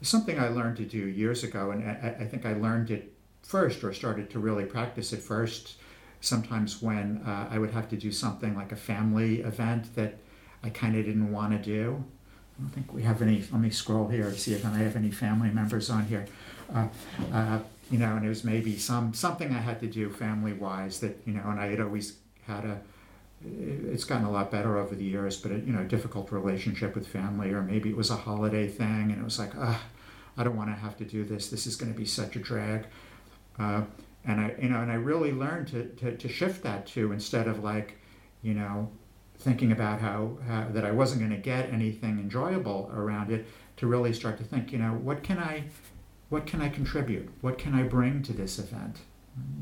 Something 0.00 0.38
I 0.38 0.48
learned 0.48 0.76
to 0.76 0.84
do 0.84 0.98
years 0.98 1.42
ago, 1.42 1.70
and 1.72 1.84
I, 1.84 2.16
I 2.20 2.24
think 2.24 2.46
I 2.46 2.54
learned 2.54 2.90
it 2.90 3.12
first 3.42 3.82
or 3.82 3.92
started 3.92 4.30
to 4.30 4.38
really 4.38 4.64
practice 4.64 5.12
it 5.12 5.22
first 5.22 5.76
sometimes 6.20 6.82
when 6.82 7.22
uh, 7.26 7.48
I 7.50 7.58
would 7.58 7.70
have 7.70 7.88
to 7.90 7.96
do 7.96 8.10
something 8.10 8.56
like 8.56 8.72
a 8.72 8.76
family 8.76 9.40
event 9.40 9.94
that 9.94 10.18
I 10.62 10.70
kind 10.70 10.96
of 10.96 11.04
didn't 11.04 11.32
want 11.32 11.52
to 11.52 11.58
do. 11.58 12.04
I 12.58 12.62
don't 12.62 12.70
think 12.70 12.92
we 12.92 13.02
have 13.02 13.22
any. 13.22 13.44
Let 13.52 13.60
me 13.60 13.70
scroll 13.70 14.08
here 14.08 14.32
see 14.32 14.52
if 14.52 14.66
I 14.66 14.70
have 14.78 14.96
any 14.96 15.10
family 15.10 15.50
members 15.50 15.90
on 15.90 16.04
here. 16.06 16.26
Uh, 16.74 16.88
uh, 17.32 17.60
you 17.90 17.98
know, 17.98 18.16
and 18.16 18.24
it 18.24 18.28
was 18.28 18.42
maybe 18.44 18.76
some 18.76 19.14
something 19.14 19.52
I 19.52 19.60
had 19.60 19.80
to 19.80 19.86
do 19.86 20.10
family 20.10 20.52
wise 20.52 20.98
that 21.00 21.20
you 21.24 21.34
know, 21.34 21.44
and 21.46 21.60
I 21.60 21.68
had 21.68 21.80
always 21.80 22.16
had 22.46 22.64
a. 22.64 22.80
It's 23.44 24.04
gotten 24.04 24.26
a 24.26 24.30
lot 24.30 24.50
better 24.50 24.78
over 24.78 24.94
the 24.94 25.04
years, 25.04 25.36
but 25.36 25.52
a, 25.52 25.56
you 25.56 25.72
know, 25.72 25.84
difficult 25.84 26.32
relationship 26.32 26.94
with 26.94 27.06
family, 27.06 27.52
or 27.52 27.62
maybe 27.62 27.88
it 27.88 27.96
was 27.96 28.10
a 28.10 28.16
holiday 28.16 28.66
thing, 28.66 29.12
and 29.12 29.20
it 29.20 29.24
was 29.24 29.38
like, 29.38 29.52
ah, 29.56 29.82
I 30.36 30.44
don't 30.44 30.56
want 30.56 30.70
to 30.70 30.76
have 30.76 30.96
to 30.98 31.04
do 31.04 31.24
this. 31.24 31.48
This 31.48 31.66
is 31.66 31.76
going 31.76 31.92
to 31.92 31.98
be 31.98 32.04
such 32.04 32.36
a 32.36 32.40
drag. 32.40 32.86
Uh, 33.58 33.82
and 34.24 34.40
I, 34.40 34.54
you 34.60 34.68
know, 34.68 34.80
and 34.80 34.90
I 34.90 34.96
really 34.96 35.32
learned 35.32 35.68
to, 35.68 35.86
to, 35.86 36.16
to 36.16 36.28
shift 36.28 36.62
that 36.64 36.86
to 36.88 37.12
instead 37.12 37.46
of 37.48 37.62
like, 37.62 37.98
you 38.42 38.54
know, 38.54 38.90
thinking 39.38 39.72
about 39.72 40.00
how, 40.00 40.36
how 40.46 40.66
that 40.70 40.84
I 40.84 40.90
wasn't 40.90 41.20
going 41.20 41.30
to 41.30 41.38
get 41.38 41.72
anything 41.72 42.18
enjoyable 42.18 42.90
around 42.92 43.30
it, 43.30 43.46
to 43.76 43.86
really 43.86 44.12
start 44.12 44.36
to 44.38 44.44
think, 44.44 44.72
you 44.72 44.78
know, 44.78 44.94
what 44.94 45.22
can 45.22 45.38
I, 45.38 45.64
what 46.28 46.46
can 46.46 46.60
I 46.60 46.68
contribute? 46.68 47.30
What 47.40 47.56
can 47.56 47.74
I 47.74 47.84
bring 47.84 48.22
to 48.24 48.32
this 48.32 48.58
event? 48.58 48.98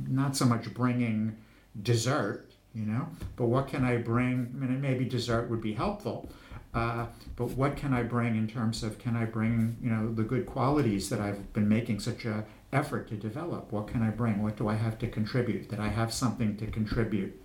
Not 0.08 0.34
so 0.34 0.46
much 0.46 0.72
bringing 0.72 1.36
dessert, 1.82 2.45
you 2.76 2.84
know, 2.84 3.08
but 3.36 3.46
what 3.46 3.68
can 3.68 3.84
I 3.84 3.96
bring? 3.96 4.52
I 4.54 4.66
mean, 4.66 4.80
maybe 4.82 5.06
dessert 5.06 5.48
would 5.48 5.62
be 5.62 5.72
helpful, 5.72 6.28
uh, 6.74 7.06
but 7.34 7.50
what 7.52 7.74
can 7.74 7.94
I 7.94 8.02
bring 8.02 8.36
in 8.36 8.46
terms 8.46 8.82
of 8.82 8.98
can 8.98 9.16
I 9.16 9.24
bring, 9.24 9.78
you 9.80 9.88
know, 9.88 10.12
the 10.12 10.22
good 10.22 10.44
qualities 10.44 11.08
that 11.08 11.18
I've 11.18 11.54
been 11.54 11.68
making 11.70 12.00
such 12.00 12.26
a 12.26 12.44
effort 12.74 13.08
to 13.08 13.14
develop? 13.14 13.72
What 13.72 13.88
can 13.88 14.02
I 14.02 14.10
bring? 14.10 14.42
What 14.42 14.56
do 14.56 14.68
I 14.68 14.74
have 14.74 14.98
to 14.98 15.08
contribute? 15.08 15.70
That 15.70 15.80
I 15.80 15.88
have 15.88 16.12
something 16.12 16.58
to 16.58 16.66
contribute 16.66 17.40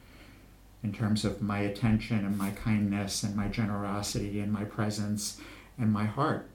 in 0.84 0.92
terms 0.92 1.24
of 1.24 1.42
my 1.42 1.60
attention 1.60 2.26
and 2.26 2.38
my 2.38 2.50
kindness 2.50 3.24
and 3.24 3.34
my 3.34 3.48
generosity 3.48 4.42
and 4.42 4.52
my 4.52 4.66
presence 4.66 5.40
and 5.78 5.94
my 5.94 6.06
heart. 6.06 6.51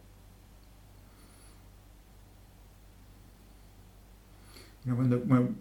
You 4.87 4.93
know, 4.93 4.99
when, 4.99 5.11
the, 5.11 5.19
when, 5.19 5.57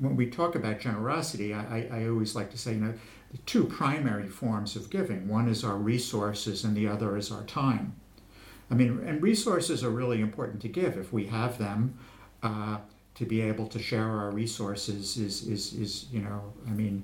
when 0.00 0.16
we 0.16 0.30
talk 0.30 0.54
about 0.54 0.78
generosity, 0.78 1.52
I, 1.52 1.78
I, 1.78 1.88
I 1.92 2.08
always 2.08 2.36
like 2.36 2.50
to 2.52 2.58
say, 2.58 2.74
you 2.74 2.80
know, 2.80 2.94
the 3.32 3.38
two 3.38 3.64
primary 3.64 4.28
forms 4.28 4.76
of 4.76 4.88
giving. 4.88 5.28
One 5.28 5.48
is 5.48 5.64
our 5.64 5.76
resources 5.76 6.64
and 6.64 6.76
the 6.76 6.86
other 6.86 7.16
is 7.16 7.30
our 7.30 7.42
time. 7.42 7.94
I 8.70 8.74
mean, 8.74 9.02
and 9.04 9.22
resources 9.22 9.82
are 9.82 9.90
really 9.90 10.20
important 10.20 10.62
to 10.62 10.68
give 10.68 10.96
if 10.96 11.12
we 11.12 11.26
have 11.26 11.58
them. 11.58 11.98
Uh, 12.42 12.78
to 13.18 13.24
be 13.24 13.40
able 13.40 13.66
to 13.66 13.80
share 13.80 14.08
our 14.08 14.30
resources 14.30 15.16
is, 15.16 15.48
is, 15.48 15.72
is, 15.72 16.06
you 16.12 16.20
know, 16.20 16.52
I 16.68 16.70
mean, 16.70 17.02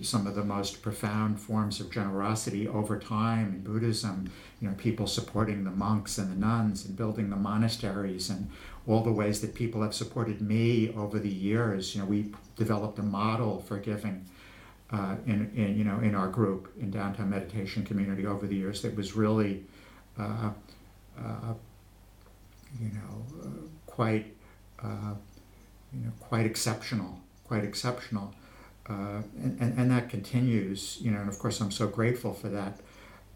some 0.00 0.26
of 0.26 0.34
the 0.34 0.42
most 0.42 0.80
profound 0.80 1.38
forms 1.38 1.78
of 1.78 1.90
generosity 1.90 2.66
over 2.66 2.98
time 2.98 3.48
in 3.48 3.60
Buddhism, 3.60 4.30
you 4.62 4.68
know, 4.68 4.74
people 4.78 5.06
supporting 5.06 5.62
the 5.64 5.70
monks 5.70 6.16
and 6.16 6.32
the 6.32 6.36
nuns 6.36 6.86
and 6.86 6.96
building 6.96 7.28
the 7.28 7.36
monasteries 7.36 8.30
and 8.30 8.50
all 8.86 9.02
the 9.02 9.12
ways 9.12 9.40
that 9.40 9.54
people 9.54 9.82
have 9.82 9.94
supported 9.94 10.40
me 10.40 10.92
over 10.94 11.18
the 11.18 11.28
years. 11.28 11.94
You 11.94 12.02
know, 12.02 12.06
we 12.06 12.32
developed 12.56 12.98
a 12.98 13.02
model 13.02 13.60
for 13.60 13.78
giving 13.78 14.26
uh, 14.90 15.16
in, 15.26 15.50
in, 15.56 15.76
you 15.76 15.84
know, 15.84 15.98
in 15.98 16.14
our 16.14 16.28
group 16.28 16.72
in 16.78 16.90
downtown 16.90 17.30
meditation 17.30 17.84
community 17.84 18.26
over 18.26 18.46
the 18.46 18.54
years 18.54 18.82
that 18.82 18.94
was 18.94 19.16
really, 19.16 19.64
uh, 20.18 20.50
uh, 21.18 21.54
you 22.80 22.90
know, 22.90 23.42
uh, 23.42 23.46
quite, 23.86 24.34
uh, 24.82 25.14
you 25.92 26.04
know, 26.04 26.12
quite 26.20 26.46
exceptional, 26.46 27.18
quite 27.44 27.64
exceptional. 27.64 28.32
Uh, 28.88 29.22
and, 29.42 29.60
and, 29.60 29.78
and, 29.78 29.90
that 29.90 30.08
continues, 30.08 30.98
you 31.00 31.10
know, 31.10 31.18
and 31.18 31.28
of 31.28 31.36
course 31.40 31.60
I'm 31.60 31.72
so 31.72 31.88
grateful 31.88 32.32
for 32.32 32.48
that. 32.50 32.78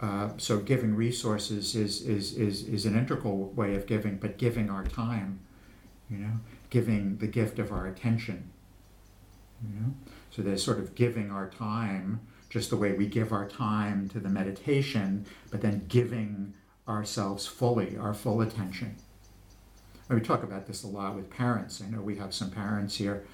Uh, 0.01 0.31
so 0.39 0.59
giving 0.59 0.95
resources 0.95 1.75
is, 1.75 2.03
is, 2.03 2.33
is, 2.37 2.63
is 2.67 2.87
an 2.87 2.97
integral 2.97 3.51
way 3.51 3.75
of 3.75 3.87
giving, 3.87 4.17
but 4.17 4.39
giving 4.39 4.71
our 4.71 4.85
time, 4.85 5.41
you 6.09 6.17
know, 6.17 6.33
giving 6.71 7.19
the 7.19 7.27
gift 7.27 7.59
of 7.59 7.71
our 7.71 7.87
attention, 7.87 8.51
you 9.63 9.79
know. 9.79 9.95
So 10.31 10.41
there's 10.41 10.65
sort 10.65 10.79
of 10.79 10.95
giving 10.95 11.31
our 11.31 11.51
time, 11.51 12.21
just 12.49 12.71
the 12.71 12.77
way 12.77 12.93
we 12.93 13.07
give 13.07 13.31
our 13.33 13.47
time 13.47 14.09
to 14.11 14.21
the 14.21 14.29
meditation, 14.31 15.27
but 15.51 15.61
then 15.61 15.85
giving 15.89 16.55
ourselves 16.89 17.47
fully, 17.47 17.99
our 17.99 18.15
full 18.15 18.41
attention. 18.41 18.97
And 20.09 20.19
we 20.19 20.25
talk 20.25 20.43
about 20.43 20.67
this 20.67 20.83
a 20.83 20.89
lot 20.89 21.15
with 21.15 21.29
parents. 21.31 21.83
I 21.87 21.91
know 21.91 22.01
we 22.01 22.17
have 22.17 22.33
some 22.33 22.51
parents 22.51 22.97
here. 22.97 23.25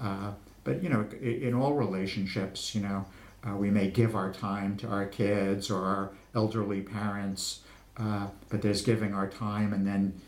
Uh, 0.00 0.32
but 0.64 0.82
you 0.82 0.88
know, 0.88 1.06
in 1.20 1.54
all 1.54 1.74
relationships, 1.74 2.74
you 2.74 2.80
know, 2.80 3.06
uh, 3.46 3.56
we 3.56 3.70
may 3.70 3.90
give 3.90 4.14
our 4.14 4.32
time 4.32 4.76
to 4.78 4.88
our 4.88 5.06
kids 5.06 5.70
or 5.70 5.84
our 5.84 6.10
elderly 6.34 6.82
parents, 6.82 7.60
uh, 7.96 8.28
but 8.48 8.62
there's 8.62 8.82
giving 8.82 9.14
our 9.14 9.28
time, 9.28 9.72
and 9.72 9.86
then, 9.86 10.20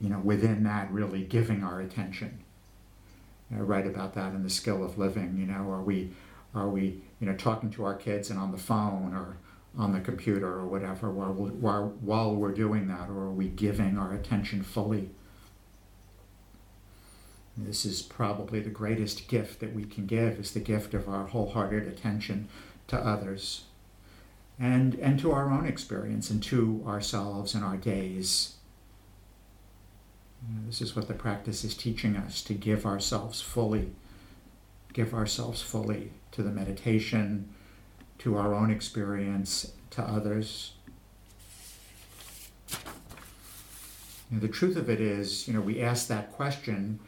you 0.00 0.08
know, 0.08 0.18
within 0.18 0.62
that, 0.64 0.90
really 0.90 1.22
giving 1.22 1.62
our 1.62 1.80
attention. 1.80 2.40
Know, 3.50 3.62
write 3.62 3.86
about 3.86 4.14
that 4.14 4.32
in 4.32 4.42
the 4.42 4.50
skill 4.50 4.84
of 4.84 4.96
living. 4.96 5.36
You 5.36 5.46
know, 5.46 5.70
are 5.70 5.82
we, 5.82 6.10
are 6.54 6.68
we, 6.68 7.02
you 7.18 7.26
know, 7.26 7.34
talking 7.34 7.70
to 7.70 7.84
our 7.84 7.94
kids 7.94 8.30
and 8.30 8.38
on 8.38 8.52
the 8.52 8.58
phone 8.58 9.12
or 9.14 9.36
on 9.76 9.92
the 9.92 10.00
computer 10.00 10.48
or 10.48 10.66
whatever 10.66 11.10
while, 11.10 11.32
while, 11.32 11.88
while 12.00 12.34
we're 12.34 12.52
doing 12.52 12.88
that, 12.88 13.08
or 13.08 13.24
are 13.24 13.30
we 13.30 13.48
giving 13.48 13.98
our 13.98 14.12
attention 14.14 14.62
fully? 14.62 15.10
This 17.56 17.84
is 17.84 18.02
probably 18.02 18.60
the 18.60 18.70
greatest 18.70 19.28
gift 19.28 19.60
that 19.60 19.74
we 19.74 19.84
can 19.84 20.06
give 20.06 20.38
is 20.38 20.52
the 20.52 20.60
gift 20.60 20.94
of 20.94 21.08
our 21.08 21.26
wholehearted 21.26 21.86
attention 21.86 22.48
to 22.88 22.98
others 22.98 23.64
and, 24.58 24.94
and 24.96 25.18
to 25.18 25.32
our 25.32 25.50
own 25.50 25.66
experience 25.66 26.30
and 26.30 26.42
to 26.44 26.82
ourselves 26.86 27.54
and 27.54 27.64
our 27.64 27.76
days. 27.76 28.56
This 30.66 30.80
is 30.80 30.96
what 30.96 31.08
the 31.08 31.14
practice 31.14 31.64
is 31.64 31.74
teaching 31.74 32.16
us 32.16 32.42
to 32.42 32.54
give 32.54 32.86
ourselves 32.86 33.40
fully, 33.40 33.90
give 34.92 35.12
ourselves 35.12 35.60
fully 35.60 36.12
to 36.32 36.42
the 36.42 36.50
meditation, 36.50 37.48
to 38.18 38.36
our 38.36 38.54
own 38.54 38.70
experience, 38.70 39.72
to 39.90 40.02
others. 40.02 40.72
You 44.30 44.36
know, 44.36 44.40
the 44.40 44.48
truth 44.48 44.76
of 44.76 44.88
it 44.88 45.00
is, 45.00 45.48
you 45.48 45.54
know, 45.54 45.60
we 45.60 45.82
ask 45.82 46.06
that 46.08 46.32
question 46.32 47.00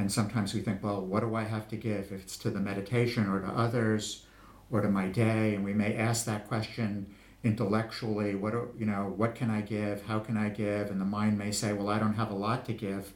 and 0.00 0.10
sometimes 0.10 0.54
we 0.54 0.60
think, 0.60 0.82
well, 0.82 1.00
what 1.00 1.20
do 1.20 1.34
I 1.34 1.44
have 1.44 1.68
to 1.68 1.76
give? 1.76 2.12
If 2.12 2.22
it's 2.22 2.36
to 2.38 2.50
the 2.50 2.60
meditation 2.60 3.28
or 3.28 3.40
to 3.40 3.48
others 3.48 4.24
or 4.70 4.80
to 4.80 4.88
my 4.88 5.08
day, 5.08 5.54
and 5.54 5.64
we 5.64 5.74
may 5.74 5.94
ask 5.96 6.24
that 6.24 6.48
question 6.48 7.14
intellectually, 7.42 8.34
what 8.34 8.52
do, 8.52 8.68
you 8.78 8.86
know, 8.86 9.12
what 9.16 9.34
can 9.34 9.50
I 9.50 9.60
give? 9.60 10.02
How 10.06 10.18
can 10.18 10.36
I 10.36 10.48
give? 10.48 10.90
And 10.90 11.00
the 11.00 11.06
mind 11.06 11.38
may 11.38 11.52
say, 11.52 11.72
well, 11.72 11.88
I 11.88 11.98
don't 11.98 12.14
have 12.14 12.30
a 12.30 12.34
lot 12.34 12.64
to 12.66 12.72
give, 12.72 13.12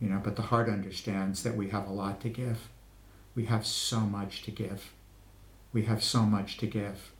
you 0.00 0.08
know, 0.08 0.20
but 0.22 0.36
the 0.36 0.42
heart 0.42 0.68
understands 0.68 1.42
that 1.42 1.56
we 1.56 1.70
have 1.70 1.86
a 1.86 1.92
lot 1.92 2.20
to 2.22 2.28
give. 2.28 2.68
We 3.34 3.46
have 3.46 3.66
so 3.66 4.00
much 4.00 4.42
to 4.42 4.50
give. 4.50 4.92
We 5.72 5.84
have 5.84 6.02
so 6.02 6.22
much 6.22 6.58
to 6.58 6.66
give. 6.66 7.12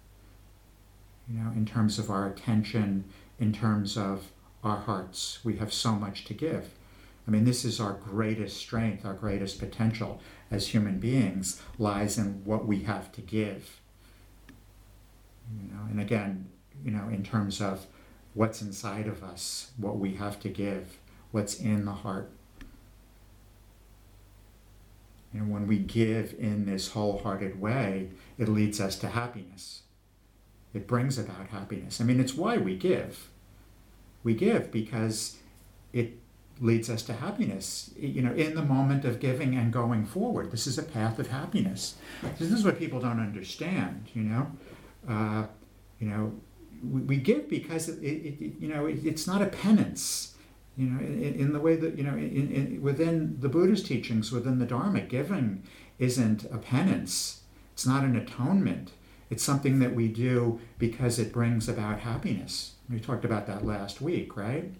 You 1.29 1.39
know, 1.39 1.53
in 1.53 1.65
terms 1.65 1.99
of 1.99 2.11
our 2.11 2.29
attention, 2.29 3.05
in 3.39 3.53
terms 3.53 3.97
of 3.97 4.33
our 4.63 4.79
hearts, 4.79 5.39
we 5.45 5.57
have 5.57 5.73
so 5.73 5.93
much 5.93 6.25
to 6.27 6.35
give. 6.35 6.71
I 7.27 7.31
mean, 7.31 7.45
this 7.45 7.65
is 7.65 7.81
our 7.81 7.93
greatest 7.93 8.57
strength, 8.57 9.05
our 9.05 9.15
greatest 9.15 9.59
potential 9.59 10.21
as 10.51 10.69
human 10.69 10.99
beings 10.99 11.63
lies 11.79 12.19
in 12.19 12.45
what 12.45 12.67
we 12.67 12.83
have 12.83 13.13
to 13.13 13.21
give. 13.21 13.81
You 15.57 15.73
know, 15.73 15.83
and 15.89 16.01
again, 16.01 16.49
you 16.85 16.91
know, 16.91 17.09
in 17.09 17.23
terms 17.23 17.61
of 17.61 17.87
what's 18.35 18.63
inside 18.63 19.07
of 19.07 19.23
us, 19.23 19.71
what 19.77 19.99
we 19.99 20.15
have 20.15 20.41
to 20.41 20.49
give, 20.49 20.99
what's 21.31 21.59
in 21.61 21.85
the 21.85 21.93
heart. 21.93 22.31
And 25.33 25.51
when 25.51 25.67
we 25.67 25.79
give 25.79 26.35
in 26.39 26.67
this 26.67 26.89
wholehearted 26.89 27.61
way, 27.61 28.11
it 28.37 28.49
leads 28.49 28.81
us 28.81 28.97
to 28.97 29.09
happiness. 29.09 29.83
It 30.75 30.87
brings 30.87 31.19
about 31.19 31.49
happiness. 31.49 32.01
I 32.01 32.05
mean, 32.05 32.21
it's 32.21 32.35
why 32.35 32.57
we 32.57 32.77
give. 32.77 33.29
We 34.25 34.35
give 34.35 34.71
because 34.71 35.39
it 35.93 36.19
leads 36.63 36.89
us 36.89 37.03
to 37.03 37.13
happiness 37.13 37.91
you 37.97 38.23
know 38.23 38.33
in 38.33 38.55
the 38.55 38.63
moment 38.63 39.05
of 39.05 39.21
giving 39.21 39.55
and 39.57 39.73
going 39.73 40.07
forward. 40.07 40.51
This 40.51 40.67
is 40.67 40.79
a 40.79 40.83
path 40.83 41.19
of 41.19 41.29
happiness. 41.29 41.97
This 42.39 42.53
is 42.53 42.65
what 42.65 42.79
people 42.79 43.01
don't 43.01 43.21
understand 43.21 44.09
you 44.15 44.23
know? 44.23 44.47
Uh, 45.09 45.47
you 45.99 46.09
know 46.09 46.33
we 46.83 47.17
give 47.17 47.49
because 47.49 47.89
it, 47.89 48.03
it, 48.03 48.45
it 48.45 48.53
you 48.61 48.69
know 48.69 48.87
it, 48.87 49.05
it's 49.05 49.27
not 49.27 49.43
a 49.43 49.47
penance 49.47 50.35
you 50.77 50.87
know 50.87 51.01
in, 51.01 51.35
in 51.35 51.53
the 51.53 51.61
way 51.61 51.77
that 51.77 51.99
you 51.99 52.05
know 52.05 52.15
in, 52.15 52.51
in, 52.51 52.83
within 52.83 53.37
the 53.41 53.49
buddhist 53.49 53.87
teachings 53.87 54.33
within 54.33 54.59
the 54.59 54.67
dharma 54.67 55.01
giving 55.01 55.63
isn't 55.99 56.45
a 56.53 56.59
penance. 56.59 57.43
It's 57.73 57.87
not 57.87 58.05
an 58.05 58.17
atonement. 58.17 58.91
It's 59.31 59.43
something 59.43 59.79
that 59.79 59.95
we 59.95 60.09
do 60.09 60.61
because 60.79 61.19
it 61.19 61.33
brings 61.33 61.69
about 61.69 62.01
happiness. 62.01 62.73
We 62.91 63.01
talked 63.01 63.25
about 63.25 63.47
that 63.47 63.65
last 63.65 64.01
week 64.01 64.37
right 64.37 64.75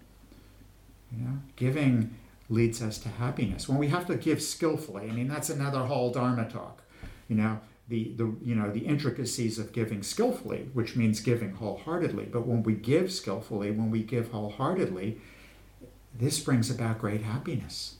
giving 1.55 2.15
leads 2.49 2.81
us 2.81 2.97
to 2.97 3.09
happiness 3.09 3.69
when 3.69 3.77
we 3.77 3.87
have 3.87 4.05
to 4.05 4.15
give 4.15 4.41
skillfully 4.41 5.09
i 5.09 5.11
mean 5.11 5.27
that's 5.27 5.49
another 5.49 5.79
whole 5.79 6.11
dharma 6.11 6.47
talk 6.49 6.83
you 7.27 7.35
know 7.35 7.59
the, 7.87 8.13
the 8.15 8.33
you 8.43 8.55
know 8.55 8.71
the 8.71 8.85
intricacies 8.85 9.59
of 9.59 9.73
giving 9.73 10.03
skillfully, 10.03 10.69
which 10.73 10.95
means 10.95 11.19
giving 11.19 11.53
wholeheartedly. 11.53 12.25
But 12.25 12.47
when 12.47 12.63
we 12.63 12.73
give 12.73 13.11
skillfully, 13.11 13.71
when 13.71 13.91
we 13.91 14.03
give 14.03 14.31
wholeheartedly, 14.31 15.19
this 16.17 16.39
brings 16.39 16.69
about 16.69 16.99
great 16.99 17.21
happiness. 17.21 17.95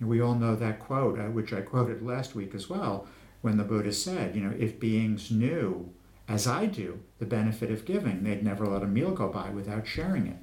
And 0.00 0.08
we 0.08 0.20
all 0.20 0.34
know 0.34 0.54
that 0.54 0.80
quote, 0.80 1.18
uh, 1.18 1.24
which 1.24 1.52
I 1.52 1.60
quoted 1.60 2.02
last 2.02 2.34
week 2.34 2.54
as 2.54 2.70
well, 2.70 3.06
when 3.40 3.56
the 3.56 3.64
Buddha 3.64 3.92
said, 3.92 4.34
you 4.34 4.42
know, 4.42 4.54
if 4.58 4.78
beings 4.78 5.30
knew, 5.30 5.92
as 6.28 6.46
I 6.46 6.66
do, 6.66 7.00
the 7.18 7.26
benefit 7.26 7.70
of 7.70 7.84
giving, 7.84 8.22
they'd 8.22 8.44
never 8.44 8.66
let 8.66 8.82
a 8.82 8.86
meal 8.86 9.10
go 9.10 9.28
by 9.28 9.50
without 9.50 9.86
sharing 9.86 10.28
it. 10.28 10.36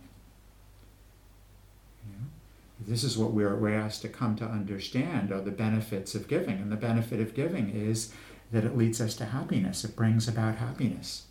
This 2.88 3.04
is 3.04 3.17
what 3.17 3.32
we're, 3.32 3.56
we're 3.56 3.80
asked 3.80 4.04
to 4.04 4.10
come 4.10 4.36
to 4.36 4.45
understand 4.45 5.32
are 5.32 5.41
the 5.41 5.52
benefits 5.52 6.13
of 6.13 6.28
giving. 6.28 6.58
And 6.58 6.71
the 6.71 6.76
benefit 6.76 7.19
of 7.19 7.34
giving 7.34 7.69
is 7.69 8.13
that 8.52 8.63
it 8.63 8.78
leads 8.78 9.02
us 9.02 9.15
to 9.15 9.26
happiness, 9.26 9.84
it 9.84 9.95
brings 9.95 10.28
about 10.28 10.58
happiness. 10.58 11.24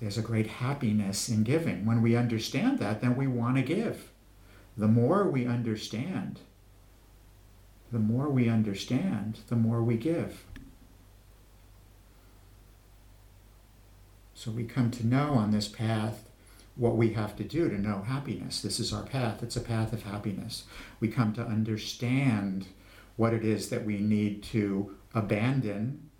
There's 0.00 0.18
a 0.18 0.22
great 0.22 0.46
happiness 0.46 1.30
in 1.30 1.42
giving. 1.42 1.86
When 1.86 2.02
we 2.02 2.16
understand 2.16 2.78
that, 2.80 3.00
then 3.00 3.16
we 3.16 3.26
want 3.26 3.56
to 3.56 3.62
give. 3.62 4.10
The 4.76 4.88
more 4.88 5.24
we 5.24 5.46
understand, 5.46 6.40
the 7.90 7.98
more 7.98 8.28
we 8.28 8.48
understand, 8.48 9.38
the 9.48 9.56
more 9.56 9.82
we 9.82 9.96
give. 9.96 10.44
So 14.34 14.50
we 14.50 14.64
come 14.64 14.90
to 14.90 15.06
know 15.06 15.32
on 15.32 15.50
this 15.50 15.66
path 15.66 16.25
what 16.76 16.96
we 16.96 17.14
have 17.14 17.34
to 17.36 17.44
do 17.44 17.68
to 17.68 17.80
know 17.80 18.02
happiness. 18.02 18.60
This 18.60 18.78
is 18.78 18.92
our 18.92 19.02
path. 19.02 19.42
It's 19.42 19.56
a 19.56 19.60
path 19.60 19.92
of 19.92 20.02
happiness. 20.02 20.64
We 21.00 21.08
come 21.08 21.32
to 21.34 21.42
understand 21.42 22.66
what 23.16 23.32
it 23.32 23.44
is 23.44 23.70
that 23.70 23.84
we 23.84 23.98
need 23.98 24.42
to 24.42 24.94
abandon 25.14 26.10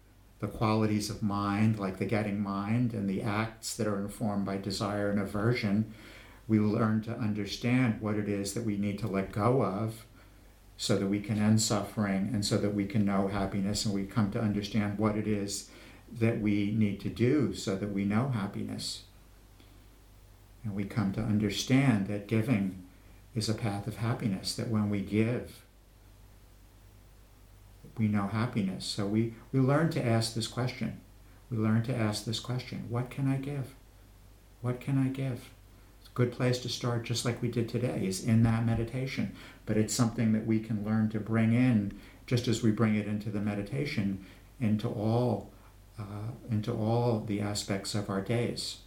the 0.40 0.49
qualities 0.49 1.11
of 1.11 1.23
mind, 1.23 1.79
like 1.79 1.99
the 1.99 2.05
getting 2.07 2.40
mind, 2.40 2.92
and 2.92 3.09
the 3.09 3.23
acts 3.23 3.77
that 3.77 3.87
are 3.87 4.01
informed 4.01 4.47
by 4.47 4.57
desire 4.57 5.11
and 5.11 5.21
aversion. 5.21 5.92
We 6.49 6.59
learn 6.59 7.03
to 7.03 7.12
understand 7.12 8.01
what 8.01 8.16
it 8.16 8.29
is 8.29 8.55
that 8.55 8.64
we 8.64 8.77
need 8.77 8.99
to 9.01 9.09
let 9.09 9.33
go 9.33 9.62
of 9.62 10.07
so 10.79 10.99
that 10.99 11.07
we 11.07 11.21
can 11.21 11.38
end 11.38 11.61
suffering 11.61 12.31
and 12.33 12.45
so 12.45 12.59
that 12.59 12.75
we 12.75 12.87
can 12.87 13.05
know 13.05 13.29
happiness. 13.29 13.85
And 13.85 13.95
we 13.95 14.05
come 14.05 14.31
to 14.33 14.40
understand 14.40 14.99
what 14.99 15.16
it 15.16 15.27
is 15.27 15.71
that 16.19 16.40
we 16.40 16.73
need 16.73 17.01
to 17.01 17.09
do 17.09 17.55
so 17.55 17.77
that 17.77 17.92
we 17.92 18.05
know 18.05 18.29
happiness. 18.29 19.03
And 20.66 20.74
we 20.74 20.85
come 20.85 21.12
to 21.12 21.20
understand 21.20 22.09
that 22.09 22.26
giving 22.26 22.83
is 23.37 23.48
a 23.48 23.55
path 23.55 23.87
of 23.87 23.98
happiness, 23.98 24.57
that 24.57 24.66
when 24.66 24.90
we 24.90 25.00
give, 25.00 25.62
we 27.96 28.09
know 28.09 28.26
happiness. 28.26 28.85
So 28.85 29.07
we, 29.07 29.35
we 29.52 29.61
learn 29.61 29.90
to 29.90 30.05
ask 30.05 30.35
this 30.35 30.48
question. 30.48 31.00
We 31.50 31.57
learn 31.57 31.85
to 31.85 31.94
ask 31.94 32.24
this 32.24 32.40
question 32.40 32.87
What 32.88 33.11
can 33.11 33.29
I 33.29 33.37
give? 33.37 33.76
What 34.61 34.81
can 34.81 34.98
I 34.98 35.09
give? 35.09 35.50
It's 36.00 36.09
a 36.09 36.14
good 36.14 36.33
place 36.33 36.59
to 36.59 36.68
start, 36.68 37.05
just 37.05 37.24
like 37.24 37.40
we 37.40 37.48
did 37.48 37.68
today, 37.68 38.05
is 38.05 38.24
in 38.24 38.42
that 38.42 38.66
meditation. 38.66 39.37
But 39.66 39.76
it's 39.76 39.94
something 39.94 40.33
that 40.33 40.46
we 40.46 40.59
can 40.59 40.85
learn 40.85 41.11
to 41.11 41.20
bring 41.20 41.52
in, 41.52 41.96
just 42.26 42.48
as 42.48 42.64
we 42.64 42.72
bring 42.72 42.96
it 42.96 43.07
into 43.07 43.31
the 43.31 43.40
meditation, 43.40 44.26
into 44.61 44.88
all, 44.88 45.52
uh, 45.96 46.33
into 46.50 46.72
all 46.72 47.20
the 47.20 47.40
aspects 47.40 47.94
of 47.94 48.11
our 48.11 48.20
days. 48.20 48.79